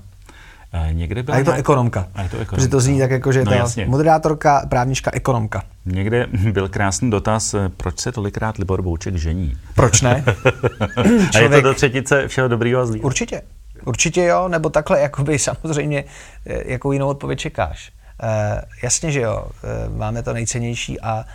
Někde 0.92 1.24
byla 1.24 1.36
A 1.36 1.38
je 1.38 1.44
to 1.44 1.52
nějak- 1.52 1.60
ekonomka. 1.60 2.08
A 2.16 2.22
je 2.24 2.30
to 2.30 2.36
ekonomka. 2.38 2.56
Protože 2.56 2.68
to 2.68 2.80
zní 2.80 3.00
tak 3.00 3.12
jako, 3.12 3.32
že 3.32 3.40
je 3.40 3.46
No, 3.46 3.52
ta 3.52 3.58
jasně. 3.58 3.86
moderátorka, 3.86 4.66
právnička, 4.70 5.12
ekonomka. 5.14 5.64
Někde 5.86 6.28
byl 6.52 6.70
krásný 6.70 7.12
dotaz, 7.12 7.54
eh, 7.54 7.70
proč 7.78 8.00
se 8.00 8.12
tolikrát 8.12 8.58
Libor 8.58 8.82
Bouček 8.82 9.16
žení. 9.16 9.58
Proč 9.76 10.02
ne? 10.02 10.24
A 11.36 11.40
je 11.40 11.50
to 11.50 11.62
do 11.62 11.74
třetice 11.74 12.28
všeho 12.28 12.48
dobrýho 12.48 12.82
a 12.82 12.86
zlýho. 12.86 13.06
Určitě. 13.06 13.42
Určitě 13.86 14.24
jo, 14.24 14.48
nebo 14.48 14.70
takhle, 14.70 15.00
jakoby 15.02 15.40
samozřejmě, 15.40 16.04
eh, 16.46 16.72
jakou 16.72 16.92
jinou 16.92 17.08
odpověď 17.08 17.40
čekáš. 17.40 17.92
E, 18.24 18.62
jasně, 18.84 19.12
že 19.12 19.22
jo, 19.22 19.46
e, 19.64 19.98
máme 19.98 20.24
to 20.24 20.34
nejcennější 20.34 21.02
a 21.02 21.26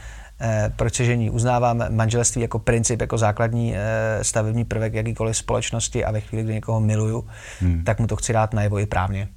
proč 0.76 0.94
se 0.94 1.04
žení? 1.04 1.30
Uznávám 1.30 1.84
manželství 1.88 2.42
jako 2.42 2.58
princip, 2.58 3.00
jako 3.00 3.18
základní 3.18 3.76
e, 3.76 3.80
stavební 4.22 4.64
prvek 4.64 4.94
jakýkoliv 4.94 5.36
společnosti 5.36 6.04
a 6.04 6.10
ve 6.10 6.20
chvíli, 6.20 6.44
kdy 6.44 6.54
někoho 6.54 6.80
miluju, 6.80 7.28
hmm. 7.60 7.84
tak 7.84 8.00
mu 8.00 8.06
to 8.06 8.16
chci 8.16 8.32
dát 8.32 8.54
najevo 8.54 8.78
i 8.78 8.86
právně. 8.86 9.28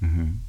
Mhm. 0.00 0.40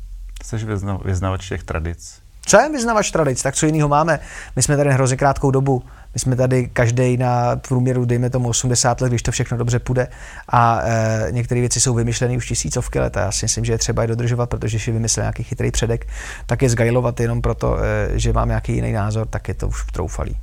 Jsi 0.44 0.58
vyzna, 0.58 0.98
vyznavač 1.06 1.50
těch 1.50 1.64
tradic. 1.64 2.22
Co 2.46 2.60
je 2.60 2.70
vyznavač 2.70 3.12
tradic? 3.12 3.42
Tak 3.42 3.56
co 3.56 3.66
jiného 3.66 3.90
máme? 3.90 4.20
My 4.56 4.62
jsme 4.62 4.78
tady 4.78 4.92
hrozně 4.92 5.18
krátkou 5.18 5.52
dobu. 5.52 5.84
My 6.16 6.20
jsme 6.20 6.36
tady 6.36 6.68
každý 6.68 7.18
na 7.18 7.56
průměru, 7.56 8.06
dejme 8.06 8.30
tomu 8.30 8.50
80 8.50 9.02
let, 9.02 9.10
když 9.10 9.22
to 9.22 9.32
všechno 9.32 9.58
dobře 9.58 9.80
půjde. 9.80 10.08
A 10.50 10.82
e, 10.84 11.28
některé 11.32 11.62
věci 11.62 11.82
jsou 11.82 11.94
vymyšlené 11.94 12.38
už 12.38 12.48
tisícovky 12.48 13.00
let. 13.00 13.18
A 13.18 13.20
já 13.20 13.32
si 13.32 13.46
myslím, 13.46 13.66
že 13.66 13.74
je 13.74 13.78
třeba 13.78 14.02
je 14.02 14.08
dodržovat, 14.08 14.50
protože 14.50 14.78
když 14.78 14.88
vymyslel 14.88 15.24
nějaký 15.24 15.44
chytrý 15.44 15.72
předek, 15.72 16.08
tak 16.46 16.62
je 16.62 16.70
zgajlovat 16.70 17.20
jenom 17.20 17.42
proto, 17.42 17.78
e, 17.84 18.20
že 18.20 18.34
mám 18.34 18.48
nějaký 18.48 18.74
jiný 18.74 18.92
názor, 18.92 19.28
tak 19.28 19.48
je 19.48 19.54
to 19.54 19.68
už 19.68 19.86
troufalý. 19.86 20.38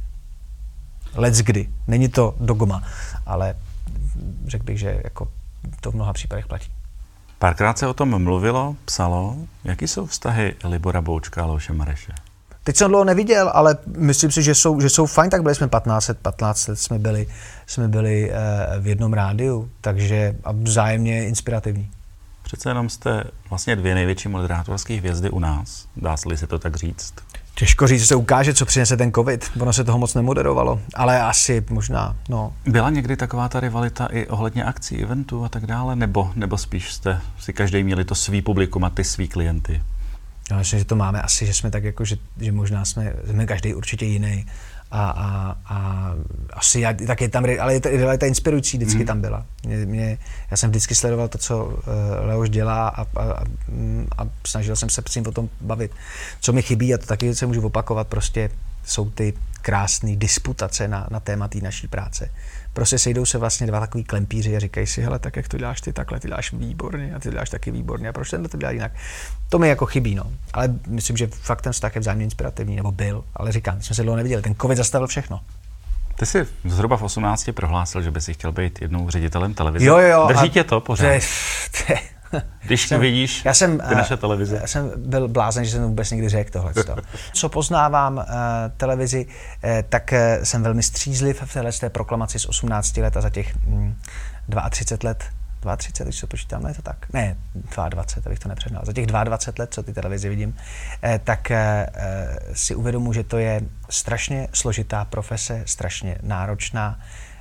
Let's 1.15 1.39
kdy. 1.39 1.69
Není 1.89 2.09
to 2.09 2.35
dogma, 2.41 2.83
ale 3.27 3.55
řekl 4.47 4.65
bych, 4.65 4.79
že 4.79 5.01
jako 5.05 5.29
to 5.81 5.91
v 5.91 5.95
mnoha 5.95 6.13
případech 6.13 6.47
platí. 6.47 6.73
Párkrát 7.39 7.79
se 7.79 7.87
o 7.87 7.95
tom 7.95 8.23
mluvilo, 8.23 8.77
psalo. 8.85 9.37
Jaký 9.65 9.89
jsou 9.89 10.07
vztahy 10.07 10.55
Libora 10.65 11.01
Boučka 11.01 11.43
a 11.43 11.47
Leoše 11.47 11.73
Mareše? 11.73 12.13
Teď 12.65 12.77
jsem 12.77 12.89
dlouho 12.89 13.05
neviděl, 13.05 13.51
ale 13.55 13.77
myslím 13.97 14.31
si, 14.31 14.43
že 14.43 14.55
jsou, 14.55 14.81
že 14.81 14.89
jsou 14.89 15.07
fajn, 15.07 15.31
tak 15.31 15.43
byli 15.43 15.55
jsme 15.55 15.69
15 15.69 16.09
let, 16.09 16.19
15 16.23 16.67
let 16.67 16.79
jsme 16.79 16.99
byli, 16.99 17.27
jsme 17.67 17.89
byli 17.89 18.31
eh, 18.31 18.81
v 18.81 18.87
jednom 18.87 19.13
rádiu, 19.13 19.71
takže 19.81 20.37
a 20.45 20.53
vzájemně 20.53 21.27
inspirativní. 21.27 21.91
Přece 22.43 22.71
jenom 22.71 22.89
jste 22.89 23.25
vlastně 23.51 23.77
dvě 23.77 23.95
největší 23.95 24.29
moderátorské 24.29 24.95
hvězdy 24.95 25.31
u 25.31 25.39
nás, 25.39 25.87
dá 25.97 26.17
se 26.17 26.47
to 26.47 26.59
tak 26.59 26.77
říct. 26.77 27.15
Těžko 27.55 27.87
říct, 27.87 28.01
že 28.01 28.07
se 28.07 28.15
ukáže, 28.15 28.55
co 28.55 28.67
přinese 28.67 28.97
ten 28.97 29.13
covid. 29.13 29.51
Ono 29.61 29.73
se 29.73 29.85
toho 29.85 29.99
moc 29.99 30.15
nemoderovalo, 30.15 30.81
ale 30.95 31.23
asi 31.23 31.65
možná, 31.71 32.17
no. 32.29 32.53
Byla 32.67 32.91
někdy 32.91 33.17
taková 33.17 33.49
ta 33.49 33.61
rivalita 33.61 34.07
i 34.07 34.27
ohledně 34.27 34.65
akcí, 34.65 35.03
eventů 35.03 35.45
a 35.45 35.49
tak 35.49 35.67
dále, 35.67 35.97
nebo, 35.97 36.33
nebo 36.35 36.59
spíš 36.59 36.93
jste 36.93 37.21
si 37.39 37.53
každý 37.53 37.85
měli 37.85 38.05
to 38.05 38.15
svý 38.15 38.43
publikum 38.43 38.85
a 38.85 38.91
ty 38.91 39.05
svý 39.05 39.29
klienty? 39.29 39.83
Já 40.53 40.59
myslím, 40.59 40.79
že 40.79 40.85
to 40.85 40.97
máme 40.97 41.23
asi, 41.23 41.47
že 41.47 41.55
jsme 41.55 41.71
tak 41.71 41.85
jako, 41.85 42.05
že, 42.05 42.17
že 42.41 42.53
možná 42.53 42.85
jsme, 42.85 43.13
jsme 43.31 43.47
každý 43.47 43.75
určitě 43.75 44.05
jiný. 44.05 44.47
A, 44.91 45.11
a, 45.11 45.57
a 45.75 46.09
asi 46.53 46.81
já, 46.81 46.93
tak 46.93 47.21
je 47.21 47.29
tam, 47.29 47.45
ale 47.61 47.75
je 47.75 47.81
ta, 47.81 48.17
ta 48.19 48.27
inspirující 48.27 48.77
vždycky 48.77 48.99
mm. 48.99 49.07
tam 49.07 49.21
byla. 49.21 49.47
Mě, 49.67 49.77
mě, 49.77 50.19
já 50.51 50.57
jsem 50.57 50.71
vždycky 50.71 50.95
sledoval 50.95 51.29
to, 51.29 51.39
co 51.39 51.65
uh, 51.65 51.73
Leoš 52.21 52.51
dělá 52.51 52.89
a, 52.89 53.03
a, 53.03 53.23
a, 53.23 53.45
a 54.19 54.29
snažil 54.47 54.77
jsem 54.77 54.89
se 54.89 55.03
s 55.09 55.15
ním 55.15 55.27
o 55.27 55.33
tom 55.33 55.49
bavit. 55.61 55.91
Co 56.41 56.53
mi 56.53 56.63
chybí, 56.63 56.95
a 56.95 56.99
to 56.99 57.07
taky 57.07 57.35
se 57.35 57.47
můžu 57.47 57.67
opakovat, 57.67 58.09
prostě 58.09 58.51
jsou 58.85 59.11
ty 59.11 59.35
krásné 59.63 60.17
disputace 60.17 60.89
na, 60.89 61.07
na 61.11 61.21
téma 61.21 61.49
té 61.49 61.59
naší 61.59 61.89
práce. 61.89 62.31
Prostě 62.73 62.99
sejdou 62.99 63.25
se 63.25 63.39
vlastně 63.39 63.67
dva 63.67 63.81
takový 63.81 64.05
klempíři 64.05 64.57
a 64.57 64.61
říkají 64.61 64.87
si, 64.87 65.03
hele, 65.03 65.19
tak 65.19 65.37
jak 65.37 65.49
to 65.49 65.59
děláš 65.59 65.81
ty 65.81 65.93
takhle, 65.93 66.21
ty 66.21 66.29
děláš 66.29 66.53
výborně 66.53 67.15
a 67.15 67.19
ty 67.19 67.31
děláš 67.31 67.51
taky 67.51 67.71
výborně 67.71 68.09
a 68.09 68.13
proč 68.13 68.31
ten 68.31 68.49
to 68.49 68.57
dělá 68.57 68.73
jinak. 68.73 68.93
To 69.49 69.59
mi 69.59 69.69
jako 69.69 69.87
chybí, 69.87 70.15
no. 70.15 70.25
Ale 70.53 70.69
myslím, 70.87 71.17
že 71.17 71.27
fakt 71.27 71.63
ten 71.63 71.73
vztah 71.73 71.95
je 71.95 72.01
vzájemně 72.01 72.25
inspirativní, 72.25 72.77
nebo 72.77 72.93
byl, 72.93 73.25
ale 73.37 73.53
říkám, 73.53 73.83
jsme 73.83 73.97
se 73.97 74.03
dlouho 74.03 74.17
neviděli, 74.17 74.43
ten 74.43 74.55
covid 74.55 74.79
zastavil 74.79 75.07
všechno. 75.07 75.41
Ty 76.17 76.27
jsi 76.27 76.47
zhruba 76.65 76.97
v 76.97 77.03
18 77.03 77.51
prohlásil, 77.55 78.03
že 78.03 78.11
by 78.11 78.21
si 78.21 78.35
chtěl 78.35 78.53
být 78.53 78.83
jednou 78.83 79.11
ředitelem 79.11 79.55
televize. 79.55 79.85
Jo, 79.85 79.99
jo. 79.99 80.27
Drží 80.29 80.51
tě 80.51 80.65
to 80.65 80.81
pořád? 80.81 81.07
To 81.07 81.13
je, 81.13 81.21
to 81.87 81.93
je, 81.93 81.99
když 82.67 82.89
jsem, 82.89 83.01
vidíš 83.01 83.45
já 83.45 83.55
jsem, 83.55 83.81
ty 83.89 83.95
naše 83.95 84.17
televize. 84.17 84.59
Já 84.61 84.67
jsem 84.67 84.93
byl 84.97 85.29
blázen, 85.29 85.65
že 85.65 85.71
jsem 85.71 85.83
vůbec 85.83 86.11
někdy 86.11 86.29
řekl 86.29 86.51
tohle. 86.51 86.73
Co 87.33 87.49
poznávám 87.49 88.17
uh, 88.17 88.25
televizi, 88.77 89.27
uh, 89.27 89.71
tak 89.89 90.13
uh, 90.13 90.45
jsem 90.45 90.63
velmi 90.63 90.83
střízliv 90.83 91.43
v 91.43 91.53
téhle 91.53 91.73
té 91.73 91.91
proklamaci 91.91 92.39
z 92.39 92.47
18 92.47 92.97
let 92.97 93.17
a 93.17 93.21
za 93.21 93.31
těch 93.31 93.57
mm, 93.67 93.97
32 94.71 95.09
let 95.11 95.25
32, 95.77 96.05
když 96.05 96.19
se 96.19 96.27
počítám, 96.27 96.67
je 96.67 96.75
to 96.75 96.83
tak? 96.83 97.13
Ne, 97.13 97.37
22, 97.89 98.05
abych 98.27 98.39
to 98.39 98.49
nepřednal. 98.49 98.83
Za 98.85 98.93
těch 98.93 99.07
22 99.07 99.63
let, 99.63 99.75
co 99.75 99.83
ty 99.83 99.93
televizi 99.93 100.29
vidím, 100.29 100.57
eh, 101.03 101.21
tak 101.25 101.51
eh, 101.51 101.87
si 102.53 102.75
uvědomu, 102.75 103.13
že 103.13 103.23
to 103.23 103.39
je 103.39 103.61
strašně 103.91 104.49
složitá 104.53 105.05
profese, 105.05 105.63
strašně 105.67 106.19
náročná, 106.23 107.01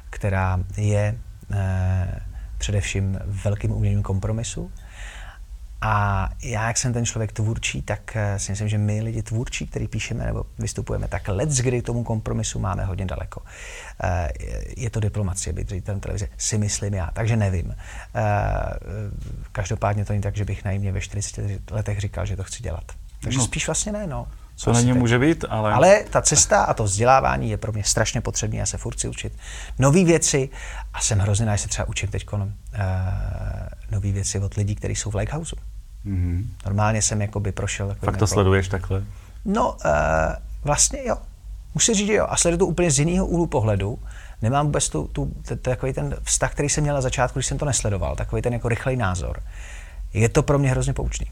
která 0.09 0.59
je 0.77 1.15
eh, 1.53 2.19
především 2.57 3.19
velkým 3.25 3.71
uměním 3.71 4.03
kompromisu 4.03 4.71
a 5.81 6.29
já, 6.43 6.67
jak 6.67 6.77
jsem 6.77 6.93
ten 6.93 7.05
člověk 7.05 7.31
tvůrčí, 7.31 7.81
tak 7.81 8.15
eh, 8.15 8.39
si 8.39 8.51
myslím, 8.51 8.69
že 8.69 8.77
my 8.77 9.01
lidi 9.01 9.23
tvůrčí, 9.23 9.67
který 9.67 9.87
píšeme 9.87 10.25
nebo 10.25 10.43
vystupujeme, 10.59 11.07
tak 11.07 11.27
let 11.27 11.49
kdy 11.49 11.81
tomu 11.81 12.03
kompromisu 12.03 12.59
máme 12.59 12.85
hodně 12.85 13.05
daleko. 13.05 13.41
Eh, 14.03 14.29
je 14.77 14.89
to 14.89 14.99
diplomacie, 14.99 15.53
být 15.53 15.69
ředitelem 15.69 15.99
televize, 15.99 16.27
si 16.37 16.57
myslím 16.57 16.93
já, 16.93 17.09
takže 17.13 17.35
nevím. 17.35 17.75
Eh, 18.15 18.21
každopádně 19.51 20.05
to 20.05 20.13
není 20.13 20.23
tak, 20.23 20.35
že 20.35 20.45
bych 20.45 20.65
naivně 20.65 20.91
ve 20.91 21.01
40 21.01 21.71
letech 21.71 21.99
říkal, 21.99 22.25
že 22.25 22.35
to 22.35 22.43
chci 22.43 22.63
dělat. 22.63 22.83
Takže 23.21 23.37
no. 23.37 23.45
spíš 23.45 23.67
vlastně 23.67 23.91
ne, 23.91 24.07
no. 24.07 24.27
Co 24.55 24.73
na 24.73 24.81
něm 24.81 24.97
může 24.97 25.19
být, 25.19 25.45
ale... 25.49 25.73
Ale 25.73 26.03
ta 26.09 26.21
cesta 26.21 26.63
a 26.63 26.73
to 26.73 26.83
vzdělávání 26.83 27.49
je 27.49 27.57
pro 27.57 27.71
mě 27.71 27.83
strašně 27.83 28.21
potřebné. 28.21 28.57
Já 28.57 28.65
se 28.65 28.77
furt 28.77 28.93
chci 28.93 29.07
učit 29.07 29.33
nové 29.79 30.03
věci 30.03 30.49
a 30.93 31.01
jsem 31.01 31.19
hrozně 31.19 31.45
rád, 31.45 31.55
že 31.55 31.63
se 31.63 31.67
třeba 31.67 31.87
učím 31.87 32.09
teď 32.09 32.25
uh, 32.33 32.41
nové 33.91 34.11
věci 34.11 34.39
od 34.39 34.53
lidí, 34.53 34.75
kteří 34.75 34.95
jsou 34.95 35.11
v 35.11 35.15
Lighthouse. 35.15 35.55
Mm-hmm. 36.05 36.45
Normálně 36.65 37.01
jsem 37.01 37.21
jakoby 37.21 37.51
prošel. 37.51 37.95
Fakt 38.05 38.17
to 38.17 38.27
sleduješ 38.27 38.67
takhle? 38.67 39.03
No, 39.45 39.71
uh, 39.71 39.91
vlastně 40.63 40.99
jo. 41.05 41.17
Musím 41.73 41.95
říct, 41.95 42.07
že 42.07 42.13
jo. 42.13 42.25
A 42.29 42.37
sleduju 42.37 42.59
to 42.59 42.65
úplně 42.65 42.91
z 42.91 42.99
jiného 42.99 43.25
úhlu 43.25 43.47
pohledu. 43.47 43.99
Nemám 44.41 44.65
vůbec 44.65 44.89
tu, 44.89 45.09
tu, 45.13 45.31
t, 45.41 45.55
takový 45.55 45.93
ten 45.93 46.15
vztah, 46.23 46.51
který 46.51 46.69
jsem 46.69 46.83
měl 46.83 46.95
na 46.95 47.01
začátku, 47.01 47.39
když 47.39 47.45
jsem 47.45 47.57
to 47.57 47.65
nesledoval. 47.65 48.15
Takový 48.15 48.41
ten 48.41 48.53
jako 48.53 48.69
rychlej 48.69 48.97
názor. 48.97 49.39
Je 50.13 50.29
to 50.29 50.43
pro 50.43 50.59
mě 50.59 50.69
hrozně 50.69 50.93
poučný. 50.93 51.31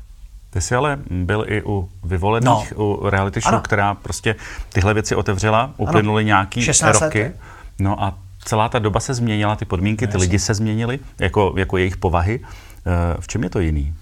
Ty 0.49 0.61
jsi 0.61 0.75
ale 0.75 0.99
byl 1.09 1.45
i 1.47 1.63
u 1.65 1.89
vyvolených, 2.03 2.73
no. 2.77 2.85
u 2.85 3.09
reality 3.09 3.41
show, 3.41 3.53
ano. 3.53 3.61
která 3.61 3.93
prostě 3.93 4.35
tyhle 4.69 4.93
věci 4.93 5.15
otevřela, 5.15 5.73
uplynuly 5.77 6.25
nějaký 6.25 6.65
roky. 6.81 7.23
Let. 7.23 7.35
No 7.79 8.03
a 8.03 8.17
celá 8.45 8.69
ta 8.69 8.79
doba 8.79 8.99
se 8.99 9.13
změnila, 9.13 9.55
ty 9.55 9.65
podmínky, 9.65 10.05
no, 10.05 10.11
ty 10.11 10.17
lidi 10.17 10.39
se 10.39 10.53
změnily, 10.53 10.99
jako, 11.19 11.53
jako 11.57 11.77
jejich 11.77 11.97
povahy. 11.97 12.39
Eh, 12.39 13.17
v 13.19 13.27
čem 13.27 13.43
je 13.43 13.49
to 13.49 13.59
jiný? 13.59 13.93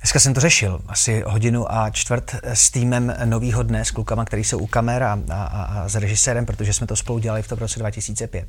Dneska 0.00 0.20
jsem 0.20 0.34
to 0.34 0.40
řešil 0.40 0.80
asi 0.86 1.22
hodinu 1.26 1.72
a 1.72 1.90
čtvrt 1.90 2.34
s 2.42 2.70
týmem 2.70 3.14
Novýho 3.24 3.62
dne, 3.62 3.84
s 3.84 3.90
klukama, 3.90 4.24
který 4.24 4.44
jsou 4.44 4.58
u 4.58 4.66
kamer 4.66 5.02
a, 5.02 5.18
a, 5.30 5.42
a 5.44 5.88
s 5.88 5.94
režisérem, 5.94 6.46
protože 6.46 6.72
jsme 6.72 6.86
to 6.86 6.96
spolu 6.96 7.18
dělali 7.18 7.42
v 7.42 7.48
tom 7.48 7.58
roce 7.58 7.78
2005. 7.78 8.48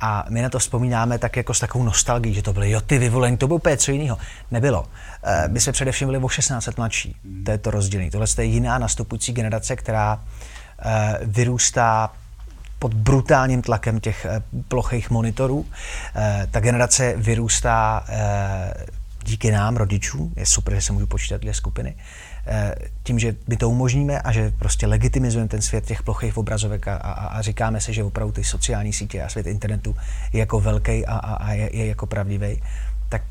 A 0.00 0.24
my 0.28 0.42
na 0.42 0.48
to 0.48 0.58
vzpomínáme 0.58 1.18
tak 1.18 1.36
jako 1.36 1.54
s 1.54 1.60
takovou 1.60 1.84
nostalgií, 1.84 2.34
že 2.34 2.42
to 2.42 2.52
byly 2.52 2.70
jo, 2.70 2.80
ty 2.80 2.98
vyvolení, 2.98 3.36
to 3.36 3.46
bylo 3.46 3.56
úplně 3.56 3.76
co 3.76 3.92
jiného. 3.92 4.18
Nebylo. 4.50 4.86
Eh, 5.22 5.48
my 5.48 5.60
jsme 5.60 5.72
především 5.72 6.08
byli 6.08 6.18
o 6.18 6.28
16 6.28 6.66
let 6.66 6.76
mladší. 6.76 7.16
To 7.44 7.50
je 7.50 7.58
to 7.58 7.70
rozdělení. 7.70 8.10
Tohle 8.10 8.26
je 8.38 8.44
jiná 8.44 8.78
nastupující 8.78 9.32
generace, 9.32 9.76
která 9.76 10.20
eh, 10.78 11.18
vyrůstá 11.22 12.12
pod 12.78 12.94
brutálním 12.94 13.62
tlakem 13.62 14.00
těch 14.00 14.24
eh, 14.24 14.42
plochých 14.68 15.10
monitorů. 15.10 15.66
Ta 16.50 16.60
generace 16.60 17.14
vyrůstá 17.16 18.04
díky 19.26 19.50
nám, 19.50 19.76
rodičům, 19.76 20.32
je 20.36 20.46
super, 20.46 20.74
že 20.74 20.80
se 20.80 20.92
můžu 20.92 21.06
počítat 21.06 21.40
dvě 21.40 21.54
skupiny, 21.54 21.96
eh, 22.46 22.74
tím, 23.02 23.18
že 23.18 23.34
my 23.48 23.56
to 23.56 23.70
umožníme 23.70 24.20
a 24.20 24.32
že 24.32 24.52
prostě 24.58 24.86
legitimizujeme 24.86 25.48
ten 25.48 25.62
svět 25.62 25.86
těch 25.86 26.02
plochých 26.02 26.36
obrazovek 26.36 26.88
a, 26.88 26.96
a, 26.96 27.12
a 27.12 27.42
říkáme 27.42 27.80
se, 27.80 27.92
že 27.92 28.04
opravdu 28.04 28.32
ty 28.32 28.44
sociální 28.44 28.92
sítě 28.92 29.22
a 29.22 29.28
svět 29.28 29.46
internetu 29.46 29.96
je 30.32 30.40
jako 30.40 30.60
velký 30.60 31.06
a, 31.06 31.16
a, 31.16 31.34
a 31.34 31.52
je, 31.52 31.76
je 31.76 31.86
jako 31.86 32.06
pravdivý, 32.06 32.62
tak 33.08 33.22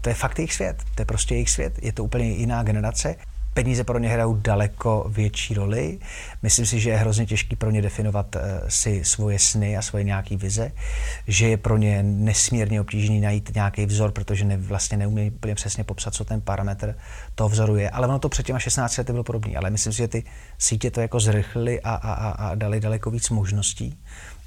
to 0.00 0.08
je 0.08 0.14
fakt 0.14 0.38
jejich 0.38 0.54
svět. 0.54 0.82
To 0.94 1.02
je 1.02 1.06
prostě 1.06 1.34
jejich 1.34 1.50
svět. 1.50 1.78
Je 1.82 1.92
to 1.92 2.04
úplně 2.04 2.28
jiná 2.28 2.62
generace 2.62 3.16
peníze 3.54 3.84
pro 3.84 3.98
ně 3.98 4.08
hrajou 4.08 4.34
daleko 4.34 5.06
větší 5.08 5.54
roli. 5.54 5.98
Myslím 6.42 6.66
si, 6.66 6.80
že 6.80 6.90
je 6.90 6.96
hrozně 6.96 7.26
těžký 7.26 7.56
pro 7.56 7.70
ně 7.70 7.82
definovat 7.82 8.36
uh, 8.36 8.42
si 8.68 9.04
svoje 9.04 9.38
sny 9.38 9.76
a 9.76 9.82
svoje 9.82 10.04
nějaké 10.04 10.36
vize, 10.36 10.72
že 11.26 11.48
je 11.48 11.56
pro 11.56 11.76
ně 11.76 12.02
nesmírně 12.02 12.80
obtížný 12.80 13.20
najít 13.20 13.54
nějaký 13.54 13.86
vzor, 13.86 14.12
protože 14.12 14.44
ne, 14.44 14.56
vlastně 14.56 14.96
neumí 14.96 15.30
úplně 15.30 15.54
přesně 15.54 15.84
popsat, 15.84 16.14
co 16.14 16.24
ten 16.24 16.40
parametr 16.40 16.94
toho 17.34 17.48
vzoru 17.48 17.76
je. 17.76 17.90
Ale 17.90 18.06
ono 18.06 18.18
to 18.18 18.28
před 18.28 18.46
těma 18.46 18.58
16 18.58 18.96
lety 18.96 19.12
bylo 19.12 19.24
podobné. 19.24 19.56
Ale 19.56 19.70
myslím 19.70 19.92
si, 19.92 19.98
že 19.98 20.08
ty 20.08 20.24
sítě 20.58 20.90
to 20.90 21.00
jako 21.00 21.20
zrychlily 21.20 21.80
a, 21.80 21.94
a, 21.94 22.12
a, 22.12 22.30
a 22.30 22.54
dali 22.54 22.80
daleko 22.80 23.10
víc 23.10 23.30
možností. 23.30 23.98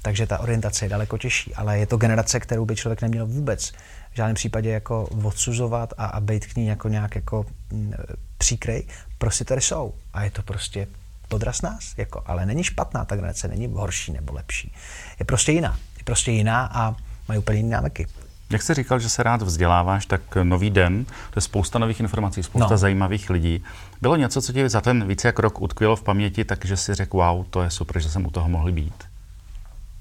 Takže 0.02 0.26
ta 0.26 0.38
orientace 0.38 0.84
je 0.84 0.88
daleko 0.88 1.18
těžší. 1.18 1.54
Ale 1.54 1.78
je 1.78 1.86
to 1.86 1.96
generace, 1.96 2.40
kterou 2.40 2.64
by 2.64 2.76
člověk 2.76 3.02
neměl 3.02 3.26
vůbec 3.26 3.72
v 4.16 4.18
žádném 4.18 4.34
případě 4.34 4.70
jako 4.70 5.04
odsuzovat 5.04 5.94
a, 5.98 6.06
a 6.06 6.20
být 6.20 6.46
k 6.46 6.56
ní 6.56 6.66
jako 6.66 6.88
nějak 6.88 7.14
jako 7.14 7.46
mm, 7.72 7.92
příkrej, 8.38 8.86
prostě 9.18 9.44
tady 9.44 9.60
jsou. 9.60 9.94
A 10.12 10.24
je 10.24 10.30
to 10.30 10.42
prostě 10.42 10.86
podraz 11.28 11.62
nás, 11.62 11.94
jako, 11.96 12.22
ale 12.26 12.46
není 12.46 12.64
špatná 12.64 13.04
ta 13.04 13.16
generace, 13.16 13.48
není 13.48 13.66
horší 13.66 14.12
nebo 14.12 14.32
lepší. 14.32 14.72
Je 15.18 15.24
prostě 15.24 15.52
jiná. 15.52 15.78
Je 15.98 16.04
prostě 16.04 16.30
jiná 16.30 16.70
a 16.72 16.96
mají 17.28 17.38
úplně 17.38 17.58
jiné 17.58 17.76
návyky. 17.76 18.06
Jak 18.50 18.62
jsi 18.62 18.74
říkal, 18.74 18.98
že 18.98 19.08
se 19.08 19.22
rád 19.22 19.42
vzděláváš, 19.42 20.06
tak 20.06 20.20
nový 20.42 20.70
den, 20.70 21.04
to 21.04 21.36
je 21.36 21.42
spousta 21.42 21.78
nových 21.78 22.00
informací, 22.00 22.42
spousta 22.42 22.70
no. 22.70 22.78
zajímavých 22.78 23.30
lidí. 23.30 23.64
Bylo 24.02 24.16
něco, 24.16 24.42
co 24.42 24.52
ti 24.52 24.68
za 24.68 24.80
ten 24.80 25.08
více 25.08 25.28
jak 25.28 25.38
rok 25.38 25.62
utkvělo 25.62 25.96
v 25.96 26.02
paměti, 26.02 26.44
takže 26.44 26.76
si 26.76 26.94
řekl, 26.94 27.16
wow, 27.16 27.46
to 27.50 27.62
je 27.62 27.70
super, 27.70 28.02
že 28.02 28.10
jsem 28.10 28.26
u 28.26 28.30
toho 28.30 28.48
mohl 28.48 28.72
být? 28.72 29.04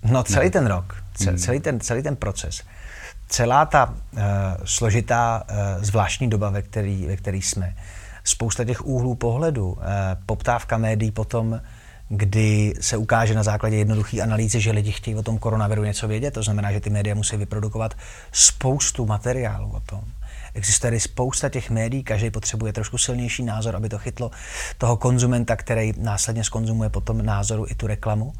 No 0.03 0.23
celý 0.23 0.45
ne. 0.45 0.51
ten 0.51 0.67
rok, 0.67 1.03
hmm. 1.19 1.37
celý, 1.37 1.59
ten, 1.59 1.79
celý 1.79 2.03
ten 2.03 2.15
proces. 2.15 2.63
Celá 3.27 3.65
ta 3.65 3.89
uh, 3.89 4.21
složitá, 4.65 5.43
uh, 5.49 5.83
zvláštní 5.83 6.29
doba, 6.29 6.49
ve 6.49 6.61
který, 6.61 7.05
ve 7.05 7.17
který 7.17 7.41
jsme, 7.41 7.75
spousta 8.25 8.65
těch 8.65 8.85
úhlů 8.85 9.15
pohledu, 9.15 9.77
eh, 9.81 10.17
poptávka 10.25 10.77
médií 10.77 11.11
potom, 11.11 11.61
kdy 12.09 12.73
se 12.81 12.97
ukáže 12.97 13.33
na 13.33 13.43
základě 13.43 13.75
jednoduché 13.75 14.21
analýzy, 14.21 14.61
že 14.61 14.71
lidi 14.71 14.91
chtějí 14.91 15.15
o 15.15 15.23
tom 15.23 15.37
koronaviru 15.37 15.83
něco 15.83 16.07
vědět, 16.07 16.31
to 16.31 16.43
znamená, 16.43 16.71
že 16.71 16.79
ty 16.79 16.89
média 16.89 17.15
musí 17.15 17.37
vyprodukovat 17.37 17.93
spoustu 18.31 19.05
materiálu 19.05 19.71
o 19.71 19.79
tom. 19.79 20.01
Existuje 20.53 20.91
tady 20.91 20.99
spousta 20.99 21.49
těch 21.49 21.69
médií, 21.69 22.03
každý 22.03 22.29
potřebuje 22.29 22.73
trošku 22.73 22.97
silnější 22.97 23.43
názor, 23.43 23.75
aby 23.75 23.89
to 23.89 23.97
chytlo 23.97 24.31
toho 24.77 24.97
konzumenta, 24.97 25.55
který 25.55 25.93
následně 25.97 26.43
skonzumuje 26.43 26.89
potom 26.89 27.25
názoru 27.25 27.65
i 27.69 27.75
tu 27.75 27.87
reklamu. 27.87 28.33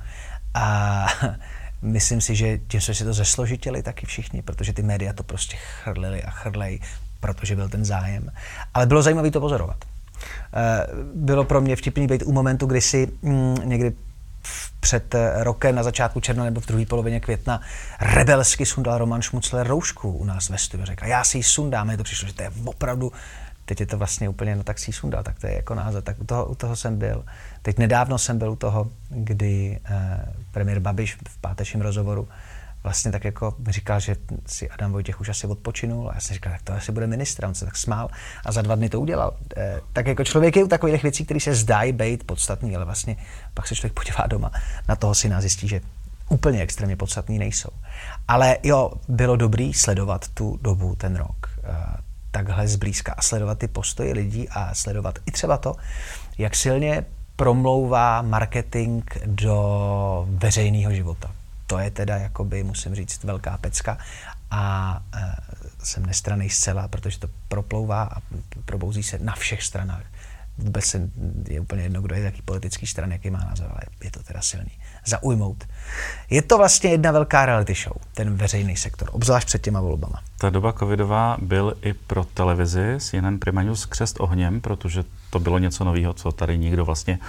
A 0.53 1.05
myslím 1.81 2.21
si, 2.21 2.35
že 2.35 2.57
tím 2.67 2.81
jsme 2.81 2.93
si 2.93 3.03
to 3.03 3.13
zesložitili 3.13 3.83
taky 3.83 4.05
všichni, 4.05 4.41
protože 4.41 4.73
ty 4.73 4.81
média 4.81 5.13
to 5.13 5.23
prostě 5.23 5.57
chrlili 5.57 6.23
a 6.23 6.29
chrlej 6.29 6.79
protože 7.25 7.55
byl 7.55 7.69
ten 7.69 7.85
zájem. 7.85 8.31
Ale 8.73 8.85
bylo 8.85 9.01
zajímavé 9.01 9.31
to 9.31 9.39
pozorovat. 9.39 9.77
Eh, 10.53 10.87
bylo 11.15 11.43
pro 11.43 11.61
mě 11.61 11.75
vtipný 11.75 12.07
být 12.07 12.23
u 12.25 12.31
momentu, 12.31 12.65
kdy 12.65 12.81
si 12.81 13.11
mm, 13.21 13.55
někdy 13.63 13.93
před 14.79 15.15
rokem 15.35 15.75
na 15.75 15.83
začátku 15.83 16.19
června 16.19 16.43
nebo 16.43 16.61
v 16.61 16.65
druhé 16.65 16.85
polovině 16.85 17.19
května 17.19 17.61
rebelsky 17.99 18.65
sundal 18.65 18.97
Roman 18.97 19.21
Šmucler 19.21 19.67
roušku 19.67 20.11
u 20.11 20.25
nás 20.25 20.49
ve 20.49 20.57
studiu. 20.57 20.85
Řekl, 20.85 21.05
já 21.05 21.23
si 21.23 21.37
ji 21.37 21.43
sundám, 21.43 21.89
je 21.89 21.97
to 21.97 22.03
přišlo, 22.03 22.27
že 22.27 22.33
to 22.33 22.43
je 22.43 22.51
opravdu 22.65 23.11
teď 23.65 23.79
je 23.79 23.85
to 23.85 23.97
vlastně 23.97 24.29
úplně, 24.29 24.63
tak 24.63 24.79
si 24.79 24.91
sundal, 24.91 25.23
tak 25.23 25.39
to 25.39 25.47
je 25.47 25.53
jako 25.53 25.75
název. 25.75 26.03
Tak 26.03 26.21
u 26.21 26.25
toho, 26.25 26.45
u 26.45 26.55
toho 26.55 26.75
jsem 26.75 26.97
byl. 26.97 27.25
Teď 27.61 27.77
nedávno 27.77 28.17
jsem 28.17 28.39
byl 28.39 28.51
u 28.51 28.55
toho, 28.55 28.91
kdy 29.09 29.79
eh, 29.85 30.25
premiér 30.51 30.79
Babiš 30.79 31.17
v 31.29 31.37
pátečním 31.41 31.81
rozhovoru 31.81 32.27
vlastně 32.85 33.11
tak 33.11 33.23
jako 33.23 33.53
říkal, 33.67 33.99
že 33.99 34.15
si 34.45 34.69
Adam 34.69 34.91
Vojtěch 34.91 35.21
už 35.21 35.29
asi 35.29 35.47
odpočinul 35.47 36.09
a 36.09 36.13
já 36.13 36.19
jsem 36.19 36.33
říkal, 36.33 36.53
tak 36.53 36.61
to 36.61 36.73
asi 36.73 36.91
bude 36.91 37.07
ministr, 37.07 37.45
on 37.45 37.55
se 37.55 37.65
tak 37.65 37.77
smál 37.77 38.09
a 38.45 38.51
za 38.51 38.61
dva 38.61 38.75
dny 38.75 38.89
to 38.89 39.01
udělal. 39.01 39.33
Eh, 39.57 39.81
tak 39.93 40.07
jako 40.07 40.23
člověk 40.23 40.55
je 40.55 40.63
u 40.63 40.67
takových 40.67 41.03
věcí, 41.03 41.25
které 41.25 41.39
se 41.39 41.55
zdají 41.55 41.91
být 41.91 42.23
podstatný, 42.23 42.75
ale 42.75 42.85
vlastně 42.85 43.15
pak 43.53 43.67
se 43.67 43.75
člověk 43.75 43.93
podívá 43.93 44.27
doma 44.27 44.51
na 44.87 44.95
toho 44.95 45.15
syna 45.15 45.41
zjistí, 45.41 45.67
že 45.67 45.81
úplně 46.29 46.61
extrémně 46.61 46.95
podstatný 46.95 47.39
nejsou. 47.39 47.69
Ale 48.27 48.57
jo, 48.63 48.91
bylo 49.07 49.35
dobrý 49.35 49.73
sledovat 49.73 50.27
tu 50.33 50.59
dobu, 50.61 50.95
ten 50.95 51.15
rok, 51.15 51.49
eh, 51.63 51.73
takhle 52.35 52.67
zblízka 52.67 53.13
a 53.17 53.21
sledovat 53.21 53.57
ty 53.57 53.67
postoje 53.67 54.13
lidí 54.13 54.49
a 54.49 54.75
sledovat 54.75 55.19
i 55.25 55.31
třeba 55.31 55.57
to, 55.57 55.75
jak 56.37 56.55
silně 56.55 57.05
promlouvá 57.35 58.21
marketing 58.21 59.03
do 59.25 60.27
veřejného 60.29 60.93
života. 60.93 61.31
To 61.67 61.79
je 61.79 61.91
teda, 61.91 62.17
jakoby, 62.17 62.63
musím 62.63 62.95
říct, 62.95 63.23
velká 63.23 63.57
pecka 63.57 63.97
a 64.51 64.99
e, 65.15 65.35
jsem 65.83 66.05
nestraný 66.05 66.49
zcela, 66.49 66.87
protože 66.87 67.19
to 67.19 67.27
proplouvá 67.47 68.03
a 68.03 68.21
probouzí 68.65 69.03
se 69.03 69.19
na 69.19 69.33
všech 69.33 69.63
stranách. 69.63 70.03
Vůbec 70.57 70.85
se, 70.85 71.09
je 71.47 71.59
úplně 71.59 71.83
jedno, 71.83 72.01
kdo 72.01 72.15
je 72.15 72.21
jaký 72.21 72.41
politický 72.41 72.87
strany, 72.87 73.13
jaký 73.13 73.29
má 73.29 73.39
názor, 73.39 73.67
ale 73.69 73.81
je 74.03 74.11
to 74.11 74.23
teda 74.23 74.41
silný. 74.41 74.71
Zaujmout. 75.05 75.63
Je 76.29 76.41
to 76.41 76.57
vlastně 76.57 76.89
jedna 76.89 77.11
velká 77.11 77.45
reality 77.45 77.73
show, 77.73 77.97
ten 78.13 78.35
veřejný 78.35 78.77
sektor, 78.77 79.09
obzvlášť 79.11 79.47
před 79.47 79.61
těma 79.61 79.81
volbama. 79.81 80.23
Ta 80.45 80.49
doba 80.49 80.73
covidová 80.73 81.37
byl 81.41 81.73
i 81.81 81.93
pro 81.93 82.23
televizi 82.23 82.97
CNN 82.99 83.37
Prima 83.39 83.63
News 83.63 83.85
křest 83.85 84.19
ohněm, 84.19 84.61
protože 84.61 85.03
to 85.29 85.39
bylo 85.39 85.59
něco 85.59 85.83
nového, 85.83 86.13
co 86.13 86.31
tady 86.31 86.57
nikdo 86.57 86.85
vlastně 86.85 87.19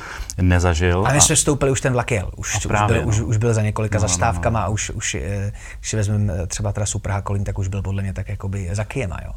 nezažil. 0.40 1.06
A 1.06 1.12
my 1.12 1.20
jsme 1.20 1.35
vstoupili, 1.35 1.70
už 1.70 1.80
ten 1.80 1.92
vlak 1.92 2.11
jel. 2.11 2.30
Už, 2.37 2.56
už, 2.56 2.66
byl, 2.66 3.02
no. 3.02 3.08
už, 3.08 3.20
už 3.20 3.37
byl 3.37 3.54
za 3.54 3.62
několika 3.62 3.99
no, 3.99 4.00
zastávkama 4.00 4.61
no, 4.61 4.62
no. 4.62 4.66
a 4.66 4.73
už, 4.73 4.90
už 4.90 5.14
eh, 5.14 5.52
když 5.78 5.90
si 5.90 5.96
vezmeme 5.96 6.35
eh, 6.42 6.46
třeba 6.46 6.73
trasu 6.73 6.99
Praha-Kolín, 6.99 7.44
tak 7.44 7.58
už 7.58 7.68
byl 7.68 7.82
podle 7.82 8.02
mě 8.02 8.12
tak 8.12 8.28
jakoby 8.28 8.68
za 8.73 8.85
Kijema. 8.85 9.18
Jo. 9.25 9.32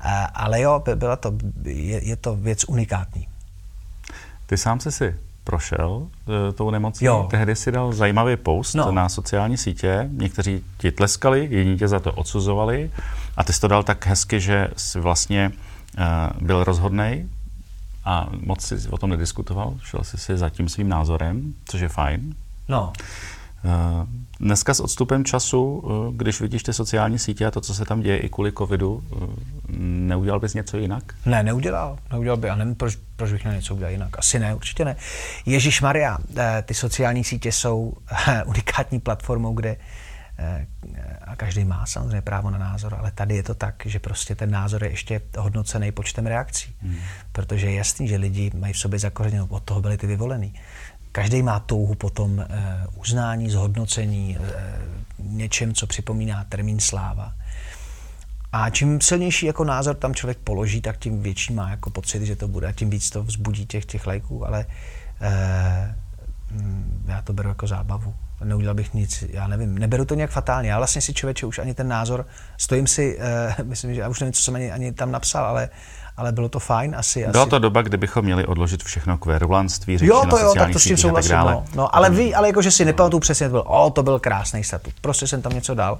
A, 0.00 0.24
ale 0.24 0.60
jo, 0.60 0.82
byla 0.94 1.16
to, 1.16 1.32
je, 1.64 2.04
je 2.04 2.16
to 2.16 2.36
věc 2.36 2.64
unikátní. 2.64 3.28
Ty 4.46 4.56
sám 4.56 4.80
jsi 4.80 4.92
si 4.92 5.14
prošel 5.44 6.06
e, 6.48 6.52
tou 6.52 6.70
nemocí. 6.70 7.04
Jo. 7.04 7.26
Tehdy 7.30 7.56
si 7.56 7.72
dal 7.72 7.92
zajímavý 7.92 8.36
post 8.36 8.74
no. 8.74 8.92
na 8.92 9.08
sociální 9.08 9.56
sítě. 9.56 10.08
Někteří 10.12 10.64
ti 10.78 10.92
tleskali, 10.92 11.48
jiní 11.50 11.78
tě 11.78 11.88
za 11.88 12.00
to 12.00 12.12
odsuzovali. 12.12 12.90
A 13.36 13.44
ty 13.44 13.52
jsi 13.52 13.60
to 13.60 13.68
dal 13.68 13.82
tak 13.82 14.06
hezky, 14.06 14.40
že 14.40 14.68
jsi 14.76 15.00
vlastně 15.00 15.52
e, 15.98 16.30
byl 16.40 16.64
rozhodnej 16.64 17.26
a 18.04 18.28
moc 18.46 18.62
si 18.62 18.88
o 18.90 18.98
tom 18.98 19.10
nediskutoval. 19.10 19.74
Šel 19.82 20.04
jsi 20.04 20.18
si 20.18 20.36
za 20.36 20.50
tím 20.50 20.68
svým 20.68 20.88
názorem, 20.88 21.54
což 21.64 21.80
je 21.80 21.88
fajn. 21.88 22.34
No. 22.68 22.92
E, 23.64 24.06
dneska 24.40 24.74
s 24.74 24.80
odstupem 24.80 25.24
času, 25.24 25.84
e, 25.84 26.16
když 26.16 26.40
vidíš 26.40 26.62
ty 26.62 26.72
sociální 26.72 27.18
sítě 27.18 27.46
a 27.46 27.50
to, 27.50 27.60
co 27.60 27.74
se 27.74 27.84
tam 27.84 28.00
děje 28.00 28.18
i 28.18 28.28
kvůli 28.28 28.52
covidu, 28.52 29.02
e, 29.12 29.16
neudělal 29.78 30.40
bys 30.40 30.54
něco 30.54 30.76
jinak? 30.78 31.14
Ne, 31.26 31.42
neudělal. 31.42 31.98
Neudělal 32.10 32.36
by. 32.36 32.50
A 32.50 32.54
nevím, 32.54 32.74
proč, 32.74 32.98
proč 33.16 33.32
bych 33.32 33.44
měl 33.44 33.54
něco 33.56 33.74
udělat 33.74 33.90
jinak. 33.90 34.18
Asi 34.18 34.38
ne, 34.38 34.54
určitě 34.54 34.84
ne. 34.84 34.96
Ježíš 35.46 35.80
Maria, 35.80 36.18
ty 36.62 36.74
sociální 36.74 37.24
sítě 37.24 37.52
jsou 37.52 37.92
unikátní 38.46 39.00
platformou, 39.00 39.54
kde 39.54 39.76
a 41.20 41.36
každý 41.36 41.64
má 41.64 41.86
samozřejmě 41.86 42.22
právo 42.22 42.50
na 42.50 42.58
názor, 42.58 42.94
ale 42.94 43.10
tady 43.10 43.36
je 43.36 43.42
to 43.42 43.54
tak, 43.54 43.82
že 43.86 43.98
prostě 43.98 44.34
ten 44.34 44.50
názor 44.50 44.84
je 44.84 44.90
ještě 44.90 45.20
hodnocený 45.38 45.92
počtem 45.92 46.26
reakcí. 46.26 46.74
Hmm. 46.82 46.96
Protože 47.32 47.66
je 47.66 47.74
jasný, 47.74 48.08
že 48.08 48.16
lidi 48.16 48.50
mají 48.54 48.72
v 48.72 48.78
sobě 48.78 48.98
zakořeněno, 48.98 49.46
od 49.46 49.62
toho 49.62 49.80
byli 49.80 49.98
ty 49.98 50.06
vyvolený. 50.06 50.54
Každý 51.12 51.42
má 51.42 51.60
touhu 51.60 51.94
potom 51.94 52.38
uh, 52.38 52.44
uznání, 52.94 53.50
zhodnocení, 53.50 54.38
uh, 54.38 54.46
něčem, 55.18 55.74
co 55.74 55.86
připomíná 55.86 56.44
termín 56.44 56.80
sláva. 56.80 57.32
A 58.52 58.70
čím 58.70 59.00
silnější 59.00 59.46
jako 59.46 59.64
názor 59.64 59.96
tam 59.96 60.14
člověk 60.14 60.38
položí, 60.38 60.80
tak 60.80 60.98
tím 60.98 61.22
větší 61.22 61.52
má 61.52 61.70
jako 61.70 61.90
pocit, 61.90 62.22
že 62.22 62.36
to 62.36 62.48
bude 62.48 62.66
a 62.66 62.72
tím 62.72 62.90
víc 62.90 63.10
to 63.10 63.22
vzbudí 63.22 63.66
těch, 63.66 63.84
těch 63.84 64.06
lajků, 64.06 64.46
ale 64.46 64.66
uh, 65.20 66.02
já 67.06 67.22
to 67.22 67.32
beru 67.32 67.48
jako 67.48 67.66
zábavu 67.66 68.14
neudělal 68.44 68.74
bych 68.74 68.94
nic, 68.94 69.24
já 69.28 69.46
nevím, 69.46 69.78
neberu 69.78 70.04
to 70.04 70.14
nějak 70.14 70.30
fatálně. 70.30 70.70
Já 70.70 70.78
vlastně 70.78 71.02
si 71.02 71.14
člověče 71.14 71.46
už 71.46 71.58
ani 71.58 71.74
ten 71.74 71.88
názor, 71.88 72.26
stojím 72.56 72.86
si, 72.86 73.18
uh, 73.58 73.64
myslím, 73.68 73.94
že 73.94 74.00
já 74.00 74.08
už 74.08 74.20
nevím, 74.20 74.32
co 74.32 74.42
jsem 74.42 74.54
ani, 74.54 74.72
ani 74.72 74.92
tam 74.92 75.12
napsal, 75.12 75.44
ale 75.44 75.68
ale 76.16 76.32
bylo 76.32 76.48
to 76.48 76.58
fajn 76.58 76.94
asi. 76.98 77.26
Byla 77.30 77.42
asi. 77.42 77.50
to 77.50 77.58
doba, 77.58 77.82
kdy 77.82 77.96
bychom 77.96 78.24
měli 78.24 78.46
odložit 78.46 78.82
všechno 78.82 79.18
k 79.18 79.26
verulantství, 79.26 79.98
řeči 79.98 80.10
jo, 80.10 80.26
to 80.30 80.38
jo, 80.38 80.54
tak 80.54 80.72
to 80.72 80.78
s 80.78 80.84
tím 80.84 80.96
souhlasím. 80.96 81.36
No. 81.36 81.64
no. 81.74 81.96
ale 81.96 82.10
ví, 82.10 82.34
ale 82.34 82.48
jakože 82.48 82.70
si 82.70 82.84
nepamatuju 82.84 83.20
přesně, 83.20 83.46
to 83.46 83.50
byl, 83.50 83.64
o, 83.66 83.90
to 83.90 84.02
byl 84.02 84.18
krásný 84.18 84.64
statut. 84.64 84.94
Prostě 85.00 85.26
jsem 85.26 85.42
tam 85.42 85.52
něco 85.52 85.74
dal 85.74 85.98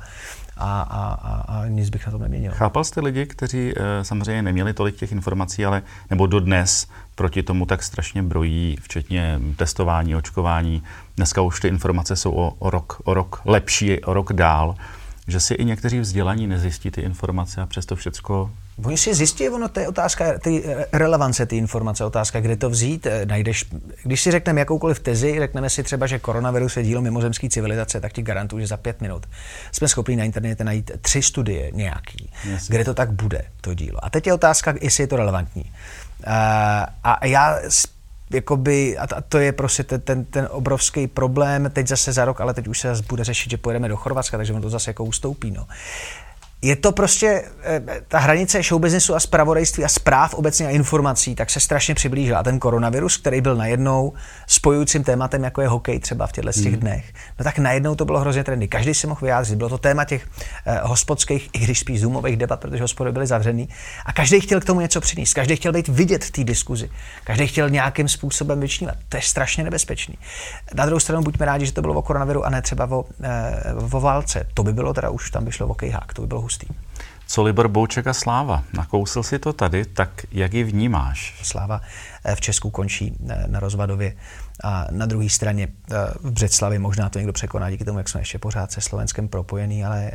a, 0.56 0.80
a, 0.82 1.12
a, 1.12 1.40
a 1.40 1.66
nic 1.66 1.90
bych 1.90 2.06
na 2.06 2.12
tom 2.12 2.22
neměnil. 2.22 2.52
Chápal 2.54 2.84
jste 2.84 3.00
lidi, 3.00 3.26
kteří 3.26 3.72
e, 3.76 4.04
samozřejmě 4.04 4.42
neměli 4.42 4.74
tolik 4.74 4.96
těch 4.96 5.12
informací, 5.12 5.66
ale 5.66 5.82
nebo 6.10 6.26
dodnes 6.26 6.86
proti 7.14 7.42
tomu 7.42 7.66
tak 7.66 7.82
strašně 7.82 8.22
brojí, 8.22 8.76
včetně 8.82 9.40
testování, 9.56 10.16
očkování. 10.16 10.82
Dneska 11.22 11.42
už 11.42 11.60
ty 11.60 11.68
informace 11.68 12.16
jsou 12.16 12.32
o, 12.32 12.54
o, 12.58 12.70
rok, 12.70 13.02
o 13.04 13.14
rok 13.14 13.42
lepší, 13.44 14.04
o 14.04 14.14
rok 14.14 14.32
dál 14.32 14.74
že 15.28 15.40
si 15.40 15.54
i 15.54 15.64
někteří 15.64 16.00
vzdělaní 16.00 16.46
nezjistí 16.46 16.90
ty 16.90 17.00
informace 17.00 17.60
a 17.60 17.66
přesto 17.66 17.96
všecko 17.96 18.50
Oni 18.84 18.96
si 18.96 19.14
zjistí, 19.14 19.48
ono 19.48 19.68
to 19.68 19.80
je 19.80 19.88
otázka 19.88 20.38
ty 20.38 20.64
relevance 20.92 21.46
ty 21.46 21.56
informace, 21.56 22.04
otázka, 22.04 22.40
kde 22.40 22.56
to 22.56 22.70
vzít. 22.70 23.06
Eh, 23.06 23.26
najdeš, 23.26 23.64
když 24.02 24.22
si 24.22 24.30
řekneme 24.30 24.60
jakoukoliv 24.60 25.00
tezi, 25.00 25.38
řekneme 25.38 25.70
si 25.70 25.82
třeba, 25.82 26.06
že 26.06 26.18
koronavirus 26.18 26.76
je 26.76 26.82
dílo 26.82 27.02
mimozemské 27.02 27.48
civilizace, 27.48 28.00
tak 28.00 28.12
ti 28.12 28.22
garantuju, 28.22 28.60
že 28.60 28.66
za 28.66 28.76
pět 28.76 29.00
minut 29.00 29.26
jsme 29.72 29.88
schopni 29.88 30.16
na 30.16 30.24
internetu 30.24 30.64
najít 30.64 30.90
tři 31.00 31.22
studie 31.22 31.70
nějaký, 31.72 32.30
yes. 32.44 32.68
kde 32.68 32.84
to 32.84 32.94
tak 32.94 33.12
bude, 33.12 33.44
to 33.60 33.74
dílo. 33.74 34.04
A 34.04 34.10
teď 34.10 34.26
je 34.26 34.34
otázka, 34.34 34.74
jestli 34.80 35.02
je 35.02 35.06
to 35.06 35.16
relevantní. 35.16 35.62
Uh, 35.62 36.32
a 37.04 37.26
já 37.26 37.58
jakoby, 38.32 38.98
a 38.98 39.20
to 39.22 39.38
je 39.38 39.52
prostě 39.52 39.82
ten, 39.82 40.00
ten, 40.00 40.24
ten 40.24 40.48
obrovský 40.50 41.06
problém, 41.06 41.70
teď 41.72 41.88
zase 41.88 42.12
za 42.12 42.24
rok, 42.24 42.40
ale 42.40 42.54
teď 42.54 42.68
už 42.68 42.80
se 42.80 42.88
zase 42.88 43.02
bude 43.08 43.24
řešit, 43.24 43.50
že 43.50 43.56
pojedeme 43.56 43.88
do 43.88 43.96
Chorvatska, 43.96 44.36
takže 44.36 44.52
on 44.52 44.62
to 44.62 44.70
zase 44.70 44.90
jako 44.90 45.04
ustoupí. 45.04 45.50
No 45.50 45.66
je 46.62 46.76
to 46.76 46.92
prostě, 46.92 47.44
eh, 47.62 47.82
ta 48.08 48.18
hranice 48.18 48.62
showbiznesu 48.62 49.14
a 49.14 49.20
zpravodajství 49.20 49.84
a 49.84 49.88
zpráv 49.88 50.34
obecně 50.34 50.66
a 50.66 50.70
informací, 50.70 51.34
tak 51.34 51.50
se 51.50 51.60
strašně 51.60 51.94
přiblížila. 51.94 52.38
A 52.38 52.42
ten 52.42 52.58
koronavirus, 52.58 53.16
který 53.16 53.40
byl 53.40 53.56
najednou 53.56 54.12
spojujícím 54.46 55.04
tématem, 55.04 55.44
jako 55.44 55.60
je 55.60 55.68
hokej 55.68 55.98
třeba 55.98 56.26
v 56.26 56.32
těchto 56.32 56.52
těch 56.52 56.72
hmm. 56.72 56.80
dnech, 56.80 57.12
no 57.38 57.44
tak 57.44 57.58
najednou 57.58 57.94
to 57.94 58.04
bylo 58.04 58.20
hrozně 58.20 58.44
trendy. 58.44 58.68
Každý 58.68 58.94
si 58.94 59.06
mohl 59.06 59.20
vyjádřit. 59.22 59.56
Bylo 59.56 59.68
to 59.68 59.78
téma 59.78 60.04
těch 60.04 60.26
eh, 60.66 60.80
hospodských, 60.82 61.50
i 61.52 61.58
když 61.58 61.78
spíš 61.78 62.00
zoomových 62.00 62.36
debat, 62.36 62.60
protože 62.60 62.82
hospody 62.82 63.12
byly 63.12 63.26
zavřený. 63.26 63.68
A 64.06 64.12
každý 64.12 64.40
chtěl 64.40 64.60
k 64.60 64.64
tomu 64.64 64.80
něco 64.80 65.00
přinést. 65.00 65.34
Každý 65.34 65.56
chtěl 65.56 65.72
být 65.72 65.88
vidět 65.88 66.24
v 66.24 66.30
té 66.30 66.44
diskuzi. 66.44 66.90
Každý 67.24 67.46
chtěl 67.46 67.70
nějakým 67.70 68.08
způsobem 68.08 68.60
vyčnívat. 68.60 68.94
To 69.08 69.16
je 69.16 69.22
strašně 69.22 69.64
nebezpečný. 69.64 70.18
Na 70.74 70.86
druhou 70.86 71.00
stranu 71.00 71.22
buďme 71.22 71.46
rádi, 71.46 71.66
že 71.66 71.72
to 71.72 71.80
bylo 71.80 71.94
o 71.94 72.02
koronaviru 72.02 72.46
a 72.46 72.50
ne 72.50 72.62
třeba 72.62 72.86
o, 72.90 73.04
eh, 73.22 73.74
o 73.92 74.00
válce. 74.00 74.46
To 74.54 74.62
by 74.62 74.72
bylo 74.72 74.94
teda 74.94 75.10
už 75.10 75.30
tam 75.30 75.44
by 75.44 75.52
šlo 75.52 75.66
o 75.66 75.74
kejhák. 75.74 76.14
To 76.14 76.22
by 76.22 76.28
bylo 76.28 76.51
hustý. 76.52 76.66
Co 77.26 77.42
Libor 77.42 77.68
Bouček 77.68 78.06
a 78.06 78.12
Sláva? 78.12 78.64
Nakousil 78.72 79.22
si 79.22 79.38
to 79.38 79.52
tady, 79.52 79.84
tak 79.84 80.26
jak 80.32 80.54
ji 80.54 80.64
vnímáš? 80.64 81.40
Sláva 81.42 81.80
eh, 82.24 82.36
v 82.36 82.40
Česku 82.40 82.70
končí 82.70 83.16
eh, 83.28 83.44
na 83.46 83.60
Rozvadově 83.60 84.16
a 84.64 84.86
na 84.90 85.06
druhé 85.06 85.28
straně 85.28 85.68
eh, 85.68 85.96
v 86.20 86.30
Břeclavi 86.30 86.78
možná 86.78 87.08
to 87.08 87.18
někdo 87.18 87.32
překoná 87.32 87.70
díky 87.70 87.84
tomu, 87.84 87.98
jak 87.98 88.08
jsme 88.08 88.20
ještě 88.20 88.38
pořád 88.38 88.72
se 88.72 88.80
Slovenskem 88.80 89.28
propojený, 89.28 89.84
ale 89.84 90.10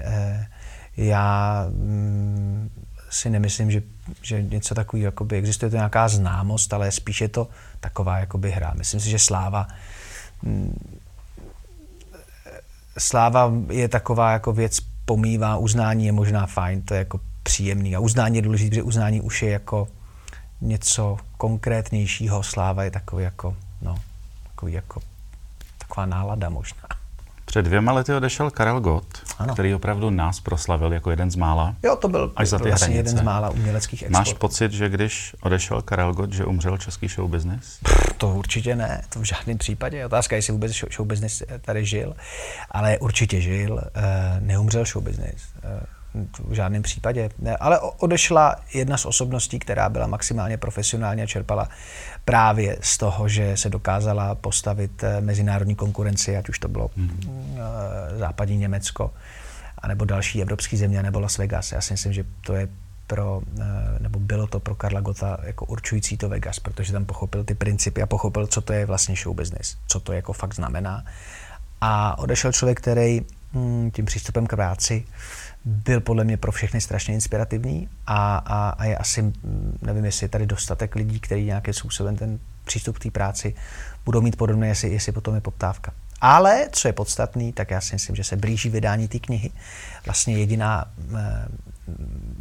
já 0.98 1.66
mm, 1.70 2.70
si 3.10 3.30
nemyslím, 3.30 3.72
že, 3.72 3.82
že 4.22 4.44
něco 4.44 4.76
takového 4.76 5.06
jakoby, 5.06 5.38
existuje 5.38 5.70
to 5.70 5.76
nějaká 5.76 6.08
známost, 6.08 6.74
ale 6.74 6.92
spíš 6.92 7.22
je 7.22 7.30
to 7.30 7.48
taková 7.80 8.20
jakoby 8.20 8.52
hra. 8.52 8.74
Myslím 8.78 9.00
si, 9.00 9.10
že 9.10 9.20
Sláva 9.20 9.68
mm, 10.44 11.00
Sláva 12.98 13.52
je 13.70 13.88
taková 13.88 14.32
jako 14.32 14.54
věc 14.54 14.80
pomývá, 15.08 15.58
uznání 15.58 16.06
je 16.06 16.12
možná 16.12 16.46
fajn, 16.46 16.82
to 16.82 16.94
je 16.94 16.98
jako 16.98 17.20
příjemný. 17.44 17.96
A 17.96 18.00
uznání 18.00 18.36
je 18.36 18.42
důležité, 18.42 18.70
protože 18.70 18.84
uznání 18.84 19.22
už 19.22 19.42
je 19.42 19.50
jako 19.50 19.88
něco 20.62 21.18
konkrétnějšího. 21.38 22.44
Sláva 22.44 22.84
je 22.84 22.92
takový 22.92 23.24
jako, 23.24 23.56
no, 23.82 23.96
takový 24.44 24.74
jako, 24.74 25.02
taková 25.78 26.06
nálada 26.06 26.50
možná. 26.50 27.07
Před 27.48 27.62
dvěma 27.62 27.92
lety 27.92 28.14
odešel 28.14 28.52
Karel 28.52 28.80
Gott, 28.82 29.06
ano. 29.40 29.54
který 29.54 29.74
opravdu 29.74 30.10
nás 30.10 30.40
proslavil 30.40 30.94
jako 30.94 31.10
jeden 31.10 31.32
z 31.32 31.36
mála. 31.36 31.76
Jo, 31.84 31.96
to 31.96 32.08
byl 32.08 32.34
až 32.36 32.48
za 32.48 32.60
ty 32.60 32.68
vlastně 32.70 32.96
jeden 32.96 33.18
z 33.18 33.22
mála 33.22 33.50
uměleckých 33.50 34.04
exportů. 34.04 34.30
Máš 34.30 34.34
pocit, 34.34 34.72
že 34.72 34.90
když 34.90 35.36
odešel 35.42 35.82
Karel 35.82 36.14
Gott, 36.14 36.34
že 36.34 36.46
umřel 36.46 36.78
český 36.78 37.08
show 37.08 37.30
business? 37.30 37.80
To 38.18 38.30
určitě 38.30 38.76
ne, 38.76 39.02
to 39.10 39.20
v 39.20 39.24
žádném 39.24 39.58
případě. 39.58 40.06
Otázka 40.06 40.36
je, 40.36 40.38
jestli 40.38 40.54
vůbec 40.54 40.72
show 40.72 41.08
business 41.08 41.44
tady 41.62 41.86
žil, 41.86 42.16
ale 42.72 42.98
určitě 42.98 43.42
žil, 43.42 43.82
eh, 43.96 44.02
neumřel 44.40 44.86
show 44.86 45.04
business. 45.04 45.42
Eh, 46.18 46.26
v 46.40 46.54
žádném 46.54 46.82
případě. 46.82 47.30
Ne, 47.40 47.58
ale 47.58 47.80
odešla 47.80 48.56
jedna 48.74 48.98
z 48.98 49.06
osobností, 49.06 49.60
která 49.60 49.90
byla 49.90 50.08
maximálně 50.08 50.58
profesionální 50.58 51.22
a 51.22 51.26
čerpala 51.26 51.70
právě 52.26 52.78
z 52.82 52.98
toho, 52.98 53.30
že 53.30 53.58
se 53.58 53.70
dokázala 53.70 54.36
postavit 54.36 55.04
eh, 55.04 55.22
mezinárodní 55.22 55.76
konkurenci, 55.76 56.38
ať 56.38 56.50
už 56.50 56.60
to 56.60 56.68
bylo 56.68 56.90
hmm. 56.98 57.58
západní 58.18 58.58
Německo, 58.58 59.14
anebo 59.78 60.06
další 60.06 60.42
evropské 60.42 60.78
země, 60.78 61.04
nebo 61.04 61.20
Las 61.20 61.38
Vegas. 61.38 61.72
Já 61.72 61.82
si 61.82 61.94
myslím, 61.94 62.14
že 62.14 62.24
to 62.42 62.54
je 62.54 62.68
pro, 63.08 63.42
nebo 64.00 64.20
bylo 64.20 64.48
to 64.48 64.60
pro 64.60 64.76
Karla 64.76 65.02
Gota 65.02 65.38
jako 65.44 65.66
určující 65.66 66.18
to 66.18 66.30
Vegas, 66.30 66.60
protože 66.60 66.94
tam 66.94 67.06
pochopil 67.06 67.44
ty 67.44 67.56
principy 67.56 68.02
a 68.02 68.06
pochopil, 68.06 68.48
co 68.48 68.62
to 68.62 68.74
je 68.74 68.86
vlastně 68.86 69.16
show 69.16 69.36
business, 69.36 69.78
co 69.88 70.00
to 70.00 70.14
jako 70.14 70.34
fakt 70.34 70.56
znamená. 70.56 71.06
A 71.82 72.18
odešel 72.20 72.52
člověk, 72.52 72.78
který 72.82 73.22
hm, 73.54 73.92
tím 73.92 74.06
přístupem 74.06 74.48
k 74.48 74.56
práci 74.56 75.06
byl 75.66 76.02
podle 76.02 76.24
mě 76.24 76.38
pro 76.38 76.52
všechny 76.52 76.82
strašně 76.82 77.14
inspirativní 77.14 77.90
a, 78.08 78.38
a, 78.38 78.70
a 78.70 78.86
je 78.86 78.98
asi, 78.98 79.34
nevím, 79.82 80.06
jestli 80.06 80.24
je 80.24 80.30
tady 80.30 80.46
dostatek 80.46 80.96
lidí, 80.96 81.20
kteří 81.20 81.46
nějakým 81.46 81.74
způsobem 81.74 82.16
ten 82.16 82.40
přístup 82.66 82.98
k 82.98 83.04
té 83.04 83.12
práci 83.12 83.56
budou 84.06 84.22
mít 84.22 84.36
podobné, 84.36 84.68
jestli, 84.68 84.90
jestli 84.90 85.12
potom 85.12 85.36
je 85.36 85.42
poptávka. 85.42 85.94
Ale, 86.22 86.68
co 86.72 86.88
je 86.88 86.94
podstatný, 86.94 87.54
tak 87.54 87.72
já 87.72 87.82
si 87.82 87.96
myslím, 87.96 88.16
že 88.16 88.24
se 88.24 88.36
blíží 88.36 88.70
vydání 88.70 89.08
té 89.08 89.20
knihy. 89.20 89.52
Vlastně 90.06 90.38
jediná 90.38 90.86
e, 90.86 91.48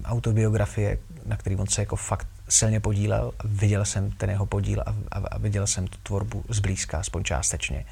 autobiografie, 0.05 0.99
na 1.27 1.37
který 1.37 1.57
on 1.57 1.67
se 1.67 1.83
jako 1.83 1.97
fakt 1.97 2.27
silně 2.49 2.81
podílel. 2.81 3.33
Viděl 3.45 3.85
jsem 3.85 4.11
ten 4.11 4.31
jeho 4.31 4.47
podíl 4.47 4.81
a, 4.87 4.95
a, 5.11 5.19
a 5.19 5.39
viděl 5.39 5.67
jsem 5.67 5.87
tu 5.87 5.99
tvorbu 6.03 6.45
zblízka, 6.49 6.99
aspoň 6.99 7.25
částečně. 7.25 7.85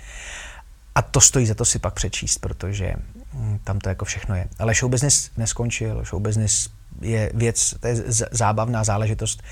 A 0.94 1.02
to 1.02 1.20
stojí 1.20 1.46
za 1.46 1.54
to 1.54 1.64
si 1.64 1.78
pak 1.78 1.94
přečíst, 1.94 2.38
protože 2.38 2.94
hm, 3.32 3.58
tam 3.64 3.78
to 3.78 3.88
jako 3.88 4.04
všechno 4.04 4.34
je. 4.34 4.48
Ale 4.58 4.74
show 4.74 4.90
business 4.90 5.30
neskončil. 5.36 6.04
Show 6.04 6.22
business 6.22 6.68
je 7.00 7.30
věc, 7.34 7.74
to 7.80 7.86
je 7.86 7.96
zábavná 8.30 8.84
záležitost, 8.84 9.42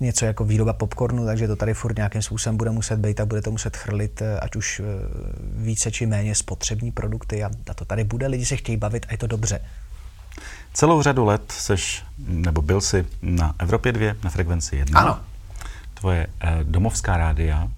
něco 0.00 0.24
jako 0.24 0.44
výroba 0.44 0.72
popcornu, 0.72 1.26
takže 1.26 1.48
to 1.48 1.56
tady 1.56 1.74
furt 1.74 1.96
nějakým 1.96 2.22
způsobem 2.22 2.56
bude 2.56 2.70
muset 2.70 2.98
být 2.98 3.20
a 3.20 3.26
bude 3.26 3.42
to 3.42 3.50
muset 3.50 3.76
chrlit, 3.76 4.22
eh, 4.22 4.40
ať 4.40 4.56
už 4.56 4.80
eh, 4.80 4.84
více 5.56 5.90
či 5.90 6.06
méně 6.06 6.34
spotřební 6.34 6.92
produkty 6.92 7.44
a, 7.44 7.50
a 7.70 7.74
to 7.74 7.84
tady 7.84 8.04
bude, 8.04 8.26
lidi 8.26 8.46
se 8.46 8.56
chtějí 8.56 8.76
bavit 8.76 9.06
a 9.08 9.12
je 9.12 9.18
to 9.18 9.26
dobře. 9.26 9.60
Celou 10.72 11.02
řadu 11.02 11.24
let 11.24 11.52
seš, 11.52 12.04
nebo 12.18 12.62
byl 12.62 12.80
jsi 12.80 13.06
na 13.22 13.54
Evropě 13.58 13.92
2, 13.92 14.14
na 14.24 14.30
frekvenci 14.30 14.76
1. 14.76 15.00
Ano. 15.00 15.20
Tvoje 15.94 16.26
eh, 16.40 16.58
domovská 16.62 17.16
rádia 17.16 17.68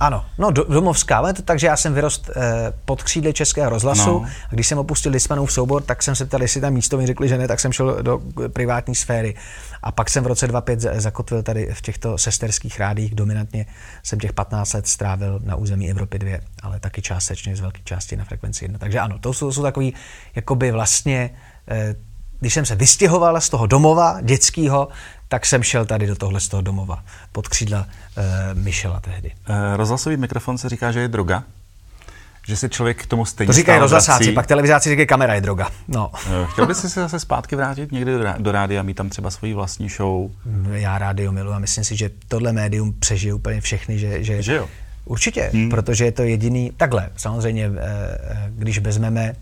ano, 0.00 0.24
no 0.38 0.50
do, 0.50 0.64
domovská, 0.64 1.32
takže 1.44 1.66
já 1.66 1.76
jsem 1.76 1.94
vyrost 1.94 2.30
eh, 2.36 2.72
pod 2.84 3.02
křídly 3.02 3.32
Českého 3.32 3.70
rozhlasu 3.70 4.10
no. 4.10 4.26
a 4.50 4.54
když 4.54 4.66
jsem 4.66 4.78
opustil 4.78 5.12
Lismanův 5.12 5.52
soubor, 5.52 5.82
tak 5.82 6.02
jsem 6.02 6.14
se 6.14 6.24
ptal, 6.24 6.42
jestli 6.42 6.60
tam 6.60 6.72
místo 6.72 6.98
mi 6.98 7.06
řekli, 7.06 7.28
že 7.28 7.38
ne, 7.38 7.48
tak 7.48 7.60
jsem 7.60 7.72
šel 7.72 8.02
do 8.02 8.20
privátní 8.52 8.94
sféry. 8.94 9.34
A 9.82 9.92
pak 9.92 10.10
jsem 10.10 10.24
v 10.24 10.26
roce 10.26 10.46
2005 10.46 11.00
zakotvil 11.00 11.42
tady 11.42 11.70
v 11.72 11.82
těchto 11.82 12.18
sesterských 12.18 12.80
rádích, 12.80 13.14
dominantně 13.14 13.66
jsem 14.02 14.18
těch 14.18 14.32
15 14.32 14.72
let 14.72 14.86
strávil 14.86 15.40
na 15.44 15.56
území 15.56 15.90
Evropy 15.90 16.18
2, 16.18 16.38
ale 16.62 16.80
taky 16.80 17.02
částečně 17.02 17.56
z 17.56 17.60
velké 17.60 17.80
části 17.84 18.16
na 18.16 18.24
frekvenci 18.24 18.64
1. 18.64 18.78
Takže 18.78 19.00
ano, 19.00 19.18
to 19.18 19.32
jsou, 19.32 19.52
jsou 19.52 19.62
takový, 19.62 19.94
jakoby 20.34 20.70
vlastně 20.70 21.30
eh, 21.68 21.94
když 22.40 22.54
jsem 22.54 22.66
se 22.66 22.74
vystěhoval 22.74 23.40
z 23.40 23.48
toho 23.48 23.66
domova 23.66 24.20
dětského, 24.20 24.88
tak 25.28 25.46
jsem 25.46 25.62
šel 25.62 25.86
tady 25.86 26.06
do 26.06 26.16
tohle 26.16 26.40
z 26.40 26.48
toho 26.48 26.60
domova, 26.60 27.04
pod 27.32 27.48
křídla 27.48 27.78
uh, 27.80 28.24
Michela 28.54 29.00
tehdy. 29.00 29.32
Uh, 29.48 29.56
rozhlasový 29.76 30.16
mikrofon 30.16 30.58
se 30.58 30.68
říká, 30.68 30.92
že 30.92 31.00
je 31.00 31.08
droga? 31.08 31.42
Že 32.46 32.56
se 32.56 32.68
člověk 32.68 33.02
k 33.02 33.06
tomu 33.06 33.24
stejně 33.24 33.46
To 33.46 33.52
říkají 33.52 33.80
rozhlasáci, 33.80 34.32
pak 34.32 34.46
televizáci 34.46 34.88
říkají, 34.90 35.06
kamera 35.06 35.34
je 35.34 35.40
droga. 35.40 35.70
No. 35.88 36.10
Uh, 36.26 36.46
chtěl 36.46 36.66
bys 36.66 36.78
si 36.78 36.90
se 36.90 37.00
zase 37.00 37.20
zpátky 37.20 37.56
vrátit 37.56 37.92
někdy 37.92 38.12
do 38.38 38.52
rádia, 38.52 38.82
mít 38.82 38.94
tam 38.94 39.08
třeba 39.08 39.30
svoji 39.30 39.54
vlastní 39.54 39.88
show? 39.88 40.30
Já 40.72 40.98
rádio 40.98 41.32
miluji 41.32 41.54
a 41.54 41.58
myslím 41.58 41.84
si, 41.84 41.96
že 41.96 42.10
tohle 42.28 42.52
médium 42.52 42.94
přežije 42.98 43.34
úplně 43.34 43.60
všechny, 43.60 43.98
že, 43.98 44.24
že, 44.24 44.42
že 44.42 44.54
jo? 44.54 44.68
Určitě, 45.04 45.50
hmm. 45.52 45.70
protože 45.70 46.04
je 46.04 46.12
to 46.12 46.22
jediný, 46.22 46.72
takhle, 46.76 47.10
samozřejmě, 47.16 47.70
když 48.48 48.78
vezmeme 48.78 49.34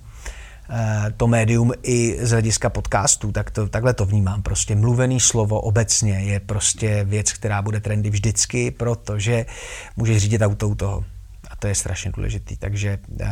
to 1.17 1.27
médium 1.27 1.73
i 1.83 2.19
z 2.21 2.31
hlediska 2.31 2.71
podcastů, 2.71 3.33
tak 3.33 3.51
to, 3.51 3.69
takhle 3.69 3.95
to 3.95 4.05
vnímám. 4.05 4.43
Prostě 4.43 4.77
mluvený 4.77 5.21
slovo 5.21 5.61
obecně 5.61 6.13
je 6.13 6.41
prostě 6.41 7.05
věc, 7.05 7.33
která 7.33 7.63
bude 7.63 7.81
trendy 7.81 8.11
vždycky, 8.11 8.71
protože 8.71 9.47
můžeš 9.97 10.23
řídit 10.23 10.43
auto 10.43 10.69
u 10.69 10.75
toho. 10.75 11.05
A 11.51 11.57
to 11.57 11.67
je 11.67 11.75
strašně 11.75 12.13
důležitý. 12.17 12.57
Takže 12.57 12.99
uh, 13.09 13.27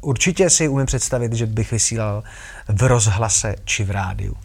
určitě 0.00 0.50
si 0.50 0.68
umím 0.68 0.86
představit, 0.86 1.32
že 1.32 1.46
bych 1.46 1.72
vysílal 1.72 2.22
v 2.68 2.82
rozhlase 2.82 3.54
či 3.64 3.84
v 3.84 3.90
rádiu. 3.90 4.36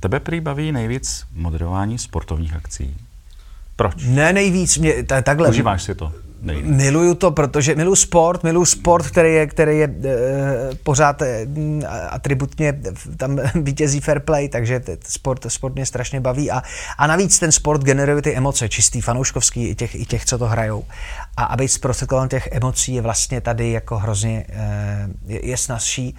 Tebe 0.00 0.20
prý 0.20 0.40
baví 0.40 0.72
nejvíc 0.72 1.24
moderování 1.32 1.98
sportovních 1.98 2.54
akcí. 2.54 2.96
Proč? 3.76 3.94
Ne 4.04 4.32
nejvíc, 4.32 4.78
mě, 4.78 5.02
takhle. 5.02 5.48
Užíváš 5.48 5.82
si 5.82 5.94
to? 5.94 6.12
Nejvíc? 6.44 6.76
Miluju 6.76 7.14
to, 7.14 7.30
protože 7.30 7.74
miluju 7.74 7.96
sport, 7.96 8.42
miluju 8.42 8.64
sport, 8.64 9.06
který 9.06 9.34
je, 9.34 9.46
který 9.46 9.78
je 9.78 9.84
e, 10.04 10.74
pořád 10.82 11.22
e, 11.22 11.46
atributně, 12.10 12.80
tam 13.16 13.40
vítězí 13.54 14.00
fair 14.00 14.20
play, 14.20 14.48
takže 14.48 14.80
sport, 15.08 15.46
sport 15.48 15.74
mě 15.74 15.86
strašně 15.86 16.20
baví 16.20 16.50
a, 16.50 16.62
a 16.98 17.06
navíc 17.06 17.38
ten 17.38 17.52
sport 17.52 17.82
generuje 17.82 18.22
ty 18.22 18.36
emoce, 18.36 18.68
čistý, 18.68 19.00
fanouškovský, 19.00 19.68
i 19.68 19.74
těch, 19.74 19.94
i 19.94 20.06
těch 20.06 20.24
co 20.24 20.38
to 20.38 20.46
hrajou. 20.46 20.84
A 21.36 21.44
aby 21.44 21.68
zprostředkoval 21.68 22.28
těch 22.28 22.48
emocí 22.52 22.94
je 22.94 23.02
vlastně 23.02 23.40
tady 23.40 23.70
jako 23.70 23.98
hrozně, 23.98 24.44
e, 24.48 25.08
je, 25.26 25.46
je 25.46 25.56
snazší, 25.56 26.16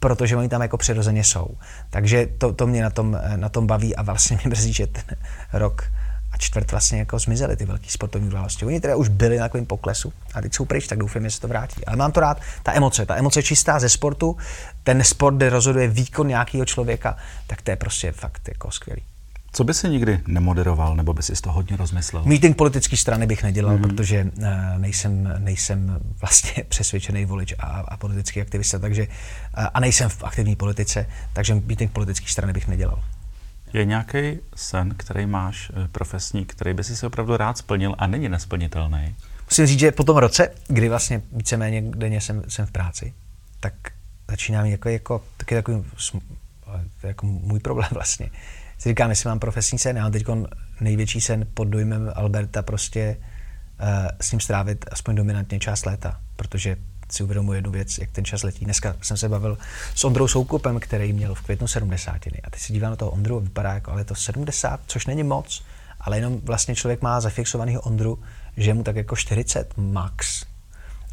protože 0.00 0.36
oni 0.36 0.48
tam 0.48 0.62
jako 0.62 0.76
přirozeně 0.76 1.24
jsou. 1.24 1.46
Takže 1.90 2.28
to, 2.38 2.52
to 2.52 2.66
mě 2.66 2.82
na 2.82 2.90
tom, 2.90 3.18
na 3.36 3.48
tom 3.48 3.66
baví 3.66 3.96
a 3.96 4.02
vlastně 4.02 4.36
mě 4.42 4.48
mrzí, 4.48 4.72
že 4.72 4.86
ten 4.86 5.16
rok 5.52 5.84
čtvrt 6.40 6.70
vlastně 6.70 6.98
jako 6.98 7.18
zmizely 7.18 7.56
ty 7.56 7.64
velké 7.64 7.90
sportovní 7.90 8.28
události. 8.28 8.64
Oni 8.64 8.80
teda 8.80 8.96
už 8.96 9.08
byli 9.08 9.38
na 9.38 9.44
takovém 9.44 9.66
poklesu 9.66 10.12
a 10.34 10.40
teď 10.40 10.54
jsou 10.54 10.64
pryč, 10.64 10.86
tak 10.86 10.98
doufám, 10.98 11.22
že 11.24 11.30
se 11.30 11.40
to 11.40 11.48
vrátí. 11.48 11.84
Ale 11.86 11.96
mám 11.96 12.12
to 12.12 12.20
rád, 12.20 12.40
ta 12.62 12.72
emoce, 12.72 13.06
ta 13.06 13.16
emoce 13.16 13.42
čistá 13.42 13.78
ze 13.78 13.88
sportu, 13.88 14.36
ten 14.82 15.04
sport, 15.04 15.34
kde 15.34 15.50
rozhoduje 15.50 15.88
výkon 15.88 16.28
nějakého 16.28 16.64
člověka, 16.64 17.16
tak 17.46 17.62
to 17.62 17.70
je 17.70 17.76
prostě 17.76 18.12
fakt 18.12 18.48
jako 18.48 18.70
skvělý. 18.70 19.02
Co 19.52 19.64
by 19.64 19.74
si 19.74 19.88
nikdy 19.88 20.20
nemoderoval, 20.26 20.96
nebo 20.96 21.12
by 21.12 21.22
si 21.22 21.32
to 21.32 21.52
hodně 21.52 21.76
rozmyslel? 21.76 22.22
Meeting 22.24 22.56
politické 22.56 22.96
strany 22.96 23.26
bych 23.26 23.42
nedělal, 23.42 23.78
mm-hmm. 23.78 23.82
protože 23.82 24.24
uh, 24.24 24.44
nejsem, 24.78 25.34
nejsem 25.38 26.00
vlastně 26.20 26.64
přesvědčený 26.68 27.24
volič 27.24 27.54
a, 27.58 27.66
a 27.66 27.96
politický 27.96 28.40
aktivista, 28.40 28.78
takže, 28.78 29.02
uh, 29.02 29.66
a 29.74 29.80
nejsem 29.80 30.08
v 30.08 30.24
aktivní 30.24 30.56
politice, 30.56 31.06
takže 31.32 31.54
meeting 31.54 31.92
politické 31.92 32.28
strany 32.28 32.52
bych 32.52 32.68
nedělal. 32.68 33.02
Je 33.72 33.84
nějaký 33.84 34.38
sen, 34.54 34.94
který 34.96 35.26
máš 35.26 35.70
eh, 35.70 35.88
profesní, 35.88 36.44
který 36.44 36.74
by 36.74 36.84
si 36.84 36.96
si 36.96 37.06
opravdu 37.06 37.36
rád 37.36 37.58
splnil 37.58 37.94
a 37.98 38.06
není 38.06 38.28
nesplnitelný? 38.28 39.16
Musím 39.50 39.66
říct, 39.66 39.78
že 39.78 39.92
po 39.92 40.04
tom 40.04 40.16
roce, 40.16 40.48
kdy 40.68 40.88
vlastně 40.88 41.22
víceméně 41.32 41.82
denně 41.82 42.20
jsem, 42.20 42.42
jsem 42.48 42.66
v 42.66 42.70
práci, 42.70 43.12
tak 43.60 43.74
začínám 44.30 44.66
jako, 44.66 44.88
jako 44.88 45.24
taky 45.36 45.54
takový, 45.54 45.84
jako 47.02 47.26
můj 47.26 47.60
problém 47.60 47.88
vlastně. 47.92 48.30
Si 48.78 48.88
říkám, 48.88 49.10
jestli 49.10 49.28
mám 49.28 49.38
profesní 49.38 49.78
sen, 49.78 49.96
já 49.96 50.02
mám 50.02 50.12
teď 50.12 50.26
největší 50.80 51.20
sen 51.20 51.46
pod 51.54 51.64
dojmem 51.64 52.12
Alberta 52.14 52.62
prostě 52.62 53.16
uh, 53.16 53.86
s 54.20 54.32
ním 54.32 54.40
strávit 54.40 54.84
aspoň 54.92 55.14
dominantně 55.14 55.58
část 55.58 55.86
léta, 55.86 56.20
protože 56.36 56.76
si 57.12 57.22
uvědomuji 57.22 57.52
jednu 57.52 57.70
věc, 57.70 57.98
jak 57.98 58.10
ten 58.10 58.24
čas 58.24 58.42
letí. 58.42 58.64
Dneska 58.64 58.96
jsem 59.02 59.16
se 59.16 59.28
bavil 59.28 59.58
s 59.94 60.04
Ondrou 60.04 60.28
Soukupem, 60.28 60.80
který 60.80 61.12
měl 61.12 61.34
v 61.34 61.40
květnu 61.40 61.66
70. 61.66 62.14
A 62.44 62.50
teď 62.50 62.60
si 62.60 62.72
dívám 62.72 62.90
na 62.90 62.96
toho 62.96 63.10
Ondru 63.10 63.36
a 63.36 63.40
vypadá 63.40 63.74
jako, 63.74 63.90
ale 63.90 64.04
to 64.04 64.14
70, 64.14 64.80
což 64.86 65.06
není 65.06 65.22
moc, 65.22 65.64
ale 66.00 66.16
jenom 66.16 66.40
vlastně 66.40 66.74
člověk 66.74 67.02
má 67.02 67.20
zafixovaný 67.20 67.78
Ondru, 67.78 68.18
že 68.56 68.74
mu 68.74 68.82
tak 68.82 68.96
jako 68.96 69.16
40 69.16 69.76
max. 69.76 70.44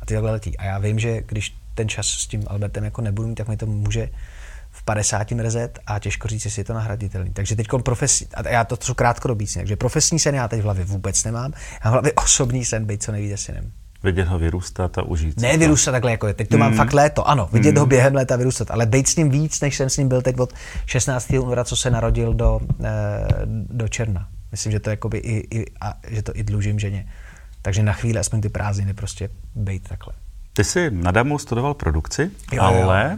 A 0.01 0.05
ty 0.05 0.13
takhle 0.13 0.31
letí. 0.31 0.57
A 0.57 0.65
já 0.65 0.79
vím, 0.79 0.99
že 0.99 1.21
když 1.21 1.55
ten 1.73 1.89
čas 1.89 2.07
s 2.07 2.27
tím 2.27 2.43
Albertem 2.47 2.83
jako 2.83 3.01
nebudu 3.01 3.27
mít, 3.27 3.35
tak 3.35 3.47
mi 3.47 3.57
to 3.57 3.65
může 3.65 4.09
v 4.71 4.83
50 4.83 5.31
mrzet 5.31 5.79
a 5.87 5.99
těžko 5.99 6.27
říct, 6.27 6.45
jestli 6.45 6.59
je 6.59 6.63
to 6.63 6.73
nahraditelný. 6.73 7.31
Takže 7.33 7.55
teď 7.55 7.67
profesní, 7.83 8.27
a 8.33 8.49
já 8.49 8.63
to 8.63 8.77
jsou 8.81 8.93
krátkodobý 8.93 9.47
takže 9.53 9.75
profesní 9.75 10.19
sen 10.19 10.35
já 10.35 10.47
teď 10.47 10.59
v 10.59 10.63
hlavě 10.63 10.85
vůbec 10.85 11.23
nemám. 11.23 11.53
Já 11.83 11.89
v 11.89 11.93
hlavě 11.93 12.13
osobní 12.13 12.65
sen, 12.65 12.85
být 12.85 13.03
co 13.03 13.11
nejvíce 13.11 13.37
synem. 13.37 13.71
Vidět 14.07 14.27
ho 14.27 14.39
vyrůstat 14.39 14.97
a 14.97 15.01
užít. 15.01 15.39
Ne 15.39 15.57
vyrůstat 15.57 15.91
takhle, 15.91 16.11
jako 16.11 16.27
je. 16.27 16.33
Teď 16.33 16.49
to 16.49 16.55
mm. 16.55 16.59
mám 16.59 16.73
fakt 16.73 16.93
léto, 16.93 17.27
ano, 17.29 17.49
vidět 17.53 17.71
mm. 17.71 17.79
ho 17.79 17.85
během 17.85 18.15
léta 18.15 18.35
vyrůstat, 18.35 18.71
ale 18.71 18.85
být 18.85 19.07
s 19.07 19.15
ním 19.15 19.29
víc, 19.29 19.61
než 19.61 19.75
jsem 19.75 19.89
s 19.89 19.97
ním 19.97 20.07
byl 20.07 20.21
teď 20.21 20.39
od 20.39 20.53
16. 20.85 21.29
února, 21.29 21.63
co 21.63 21.75
se 21.75 21.91
narodil 21.91 22.33
do, 22.33 22.59
eh, 22.83 23.27
do 23.47 23.87
června. 23.87 24.27
Myslím, 24.51 24.71
že 24.71 24.79
to 24.79 24.89
jakoby 24.89 25.17
i, 25.17 25.57
i, 25.57 25.65
a, 25.81 25.93
že 26.07 26.21
to 26.21 26.31
i 26.35 26.43
dlužím 26.43 26.79
ženě. 26.79 27.07
Takže 27.61 27.83
na 27.83 27.93
chvíli 27.93 28.19
aspoň 28.19 28.41
ty 28.41 28.49
prázdniny 28.49 28.93
prostě 28.93 29.29
být 29.55 29.89
takhle. 29.89 30.13
Ty 30.53 30.63
jsi 30.63 30.91
na 30.91 31.11
Damu 31.11 31.39
studoval 31.39 31.73
produkci, 31.73 32.31
jo, 32.51 32.63
ale 32.63 33.09
jo. 33.11 33.17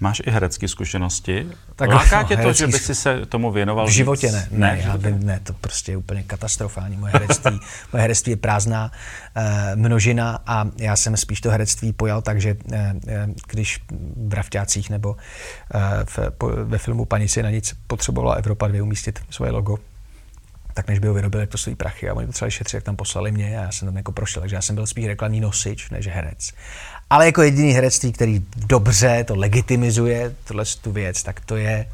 Máš 0.00 0.22
i 0.26 0.30
herecké 0.30 0.68
zkušenosti? 0.68 1.46
Tak 1.76 1.90
Láká 1.90 2.22
tě 2.22 2.36
to, 2.36 2.52
že 2.52 2.66
by 2.66 2.78
si 2.78 2.94
se 2.94 3.26
tomu 3.26 3.52
věnoval 3.52 3.86
V 3.86 3.90
životě 3.90 4.32
ne. 4.32 4.48
Ne, 4.50 4.58
ne, 4.58 4.82
já 4.84 4.96
vím, 4.96 5.26
ne, 5.26 5.40
to 5.42 5.52
prostě 5.52 5.92
je 5.92 5.96
úplně 5.96 6.22
katastrofální. 6.22 6.96
Moje 6.96 7.12
herectví, 7.12 7.60
moje 7.92 8.02
herectví 8.02 8.32
je 8.32 8.36
prázdná 8.36 8.92
eh, 9.36 9.76
množina 9.76 10.38
a 10.46 10.66
já 10.76 10.96
jsem 10.96 11.16
spíš 11.16 11.40
to 11.40 11.50
herectví 11.50 11.92
pojal 11.92 12.22
tak, 12.22 12.40
že 12.40 12.56
eh, 12.72 12.94
eh, 13.08 13.28
když 13.48 13.80
v 14.28 14.34
Rafťácích 14.34 14.90
nebo 14.90 15.16
eh, 15.74 15.80
v, 16.04 16.18
po, 16.38 16.48
ve 16.48 16.78
filmu 16.78 17.04
Panici 17.04 17.42
na 17.42 17.50
nic 17.50 17.76
potřebovala 17.86 18.34
Evropa 18.34 18.68
2 18.68 18.82
umístit 18.82 19.20
svoje 19.30 19.50
logo, 19.50 19.78
tak 20.78 20.88
než 20.88 20.98
by 20.98 21.08
ho 21.08 21.14
vyrobili, 21.14 21.42
jak 21.42 21.50
to 21.50 21.58
stojí 21.58 21.76
prachy 21.76 22.08
a 22.08 22.14
oni 22.14 22.26
potřebovali 22.26 22.50
šetřit, 22.50 22.74
jak 22.74 22.84
tam 22.84 22.96
poslali 22.96 23.32
mě 23.32 23.58
a 23.58 23.62
já 23.62 23.72
jsem 23.72 23.88
tam 23.88 23.96
jako 23.96 24.12
prošel, 24.12 24.40
takže 24.40 24.56
já 24.56 24.62
jsem 24.62 24.74
byl 24.74 24.86
spíš 24.86 25.06
reklamní 25.06 25.40
nosič 25.40 25.90
než 25.90 26.06
herec. 26.06 26.52
Ale 27.10 27.26
jako 27.26 27.42
jediný 27.42 27.72
herectví, 27.72 28.12
který 28.12 28.46
dobře 28.56 29.24
to 29.24 29.36
legitimizuje, 29.36 30.34
tohle 30.44 30.64
tu 30.82 30.92
věc, 30.92 31.22
tak 31.22 31.40
to 31.40 31.56
je, 31.56 31.86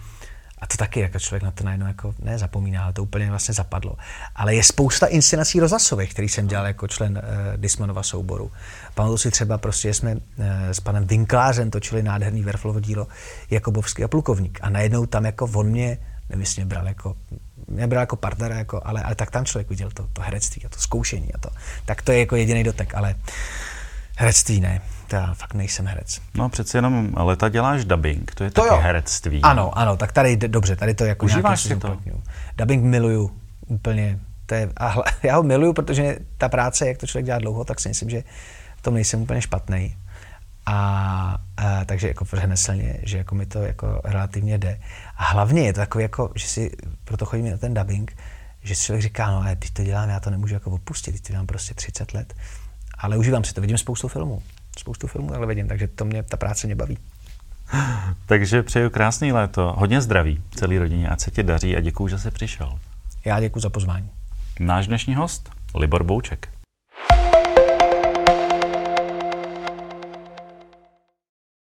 a 0.59 0.67
to 0.67 0.77
taky 0.77 1.01
jako 1.01 1.19
člověk 1.19 1.43
na 1.43 1.51
to 1.51 1.65
najednou 1.65 1.87
jako 1.87 2.15
nezapomíná, 2.23 2.85
ale 2.85 2.93
to 2.93 3.03
úplně 3.03 3.31
vlastně 3.31 3.55
zapadlo. 3.55 3.97
Ale 4.37 4.55
je 4.55 4.65
spousta 4.65 5.07
inscenací 5.07 5.61
rozhlasových, 5.61 6.11
který 6.11 6.29
jsem 6.29 6.47
dělal 6.47 6.67
jako 6.67 6.89
člen 6.89 7.23
uh, 7.23 7.57
Dismanova 7.57 8.03
souboru. 8.03 8.53
Pamatuju 8.95 9.19
si 9.19 9.31
třeba 9.31 9.59
prostě, 9.59 9.95
jsme 9.95 10.15
uh, 10.15 10.21
s 10.73 10.81
panem 10.81 11.07
Vinklářem 11.07 11.71
točili 11.71 12.03
nádherný 12.03 12.43
Verflovo 12.43 12.81
dílo 12.81 13.07
Jakobovský 13.51 14.05
a 14.05 14.09
plukovník. 14.09 14.59
A 14.63 14.71
najednou 14.71 15.07
tam 15.07 15.25
jako 15.25 15.51
on 15.55 15.67
mě, 15.67 15.99
nevím, 16.29 16.41
jestli 16.41 16.65
mě 16.65 16.69
bral 16.69 16.87
jako 16.87 17.17
mě 17.69 17.87
bral 17.87 18.03
jako 18.03 18.17
partnera, 18.17 18.59
jako, 18.59 18.81
ale, 18.85 19.03
ale 19.03 19.15
tak 19.15 19.31
tam 19.31 19.45
člověk 19.45 19.69
viděl 19.69 19.91
to, 19.91 20.09
to 20.13 20.23
herectví 20.23 20.65
a 20.65 20.69
to 20.69 20.79
zkoušení 20.79 21.35
a 21.35 21.39
to. 21.39 21.49
Tak 21.85 22.03
to 22.03 22.13
je 22.13 22.19
jako 22.19 22.37
jediný 22.37 22.65
dotek, 22.65 22.95
ale 22.95 23.15
herectví 24.17 24.61
ne 24.61 24.81
to 25.07 25.17
já 25.17 25.35
fakt 25.35 25.55
nejsem 25.55 25.87
herec. 25.87 26.21
No 26.35 26.49
přeci 26.49 26.77
jenom 26.77 27.15
leta 27.17 27.49
děláš 27.49 27.85
dubbing, 27.85 28.35
to 28.35 28.45
je 28.45 28.51
to 28.51 28.63
taky 28.63 28.75
jo. 28.75 28.81
herectví. 28.81 29.43
Ano, 29.43 29.79
ano, 29.79 29.97
tak 29.97 30.13
tady 30.13 30.37
dobře, 30.37 30.77
tady 30.77 30.95
to 30.95 31.05
jako 31.05 31.27
Užíváš 31.27 31.61
si 31.61 31.77
to? 31.77 31.99
Dubbing 32.57 32.85
miluju 32.85 33.31
úplně. 33.67 34.19
To 34.47 34.55
je, 34.55 34.69
a 34.77 34.89
hle, 34.89 35.05
já 35.23 35.37
ho 35.37 35.43
miluju, 35.43 35.73
protože 35.73 36.19
ta 36.39 36.49
práce, 36.49 36.89
jak 36.89 36.99
to 36.99 37.07
člověk 37.07 37.27
dělá 37.27 37.39
dlouho, 37.39 37.65
tak 37.65 37.81
si 37.81 37.89
myslím, 37.89 38.11
že 38.11 38.23
v 38.77 38.83
tom 38.83 38.95
nejsem 38.95 39.23
úplně 39.23 39.43
špatný. 39.43 39.97
A, 40.67 41.39
a, 41.57 41.85
takže 41.85 42.09
jako 42.09 42.25
řemeslně, 42.33 43.01
že 43.03 43.19
jako 43.19 43.35
mi 43.35 43.47
to 43.47 43.63
jako 43.63 44.01
relativně 44.05 44.59
jde. 44.59 44.81
A 45.17 45.25
hlavně 45.25 45.63
je 45.63 45.73
to 45.73 45.81
takový 45.81 46.03
jako, 46.03 46.33
že 46.35 46.47
si 46.47 46.71
proto 47.05 47.27
chodíme 47.27 47.51
na 47.51 47.57
ten 47.57 47.75
dubbing, 47.75 48.17
že 48.63 48.75
si 48.75 48.85
člověk 48.85 49.03
říká, 49.03 49.31
no 49.31 49.37
ale 49.37 49.57
teď 49.57 49.71
to 49.71 49.85
dělám, 49.85 50.09
já 50.09 50.21
to 50.21 50.31
nemůžu 50.31 50.55
jako 50.55 50.71
opustit, 50.71 51.15
teď 51.15 51.23
to 51.23 51.33
dělám 51.33 51.47
prostě 51.47 51.75
30 51.75 52.15
let. 52.15 52.35
Ale 53.05 53.17
užívám 53.17 53.45
si 53.45 53.55
to, 53.55 53.61
vidím 53.61 53.79
spoustu 53.79 54.09
filmů 54.09 54.43
spoustu 54.79 55.07
filmů 55.07 55.35
ale 55.35 55.47
vidím, 55.47 55.69
takže 55.69 55.89
to 55.89 56.05
mě, 56.05 56.23
ta 56.23 56.37
práce 56.37 56.67
mě 56.67 56.77
baví. 56.77 56.99
Takže 58.27 58.63
přeju 58.63 58.91
krásný 58.91 59.33
léto, 59.33 59.75
hodně 59.77 60.01
zdraví 60.01 60.43
celý 60.55 60.79
rodině, 60.79 61.09
ať 61.09 61.21
se 61.21 61.31
ti 61.31 61.43
daří 61.43 61.77
a 61.77 61.81
děkuji, 61.81 62.09
že 62.09 62.19
jsi 62.19 62.31
přišel. 62.31 62.79
Já 63.25 63.41
děkuji 63.41 63.61
za 63.61 63.71
pozvání. 63.71 64.11
Náš 64.61 64.87
dnešní 64.87 65.15
host, 65.15 65.51
Libor 65.75 66.05
Bouček. 66.05 66.54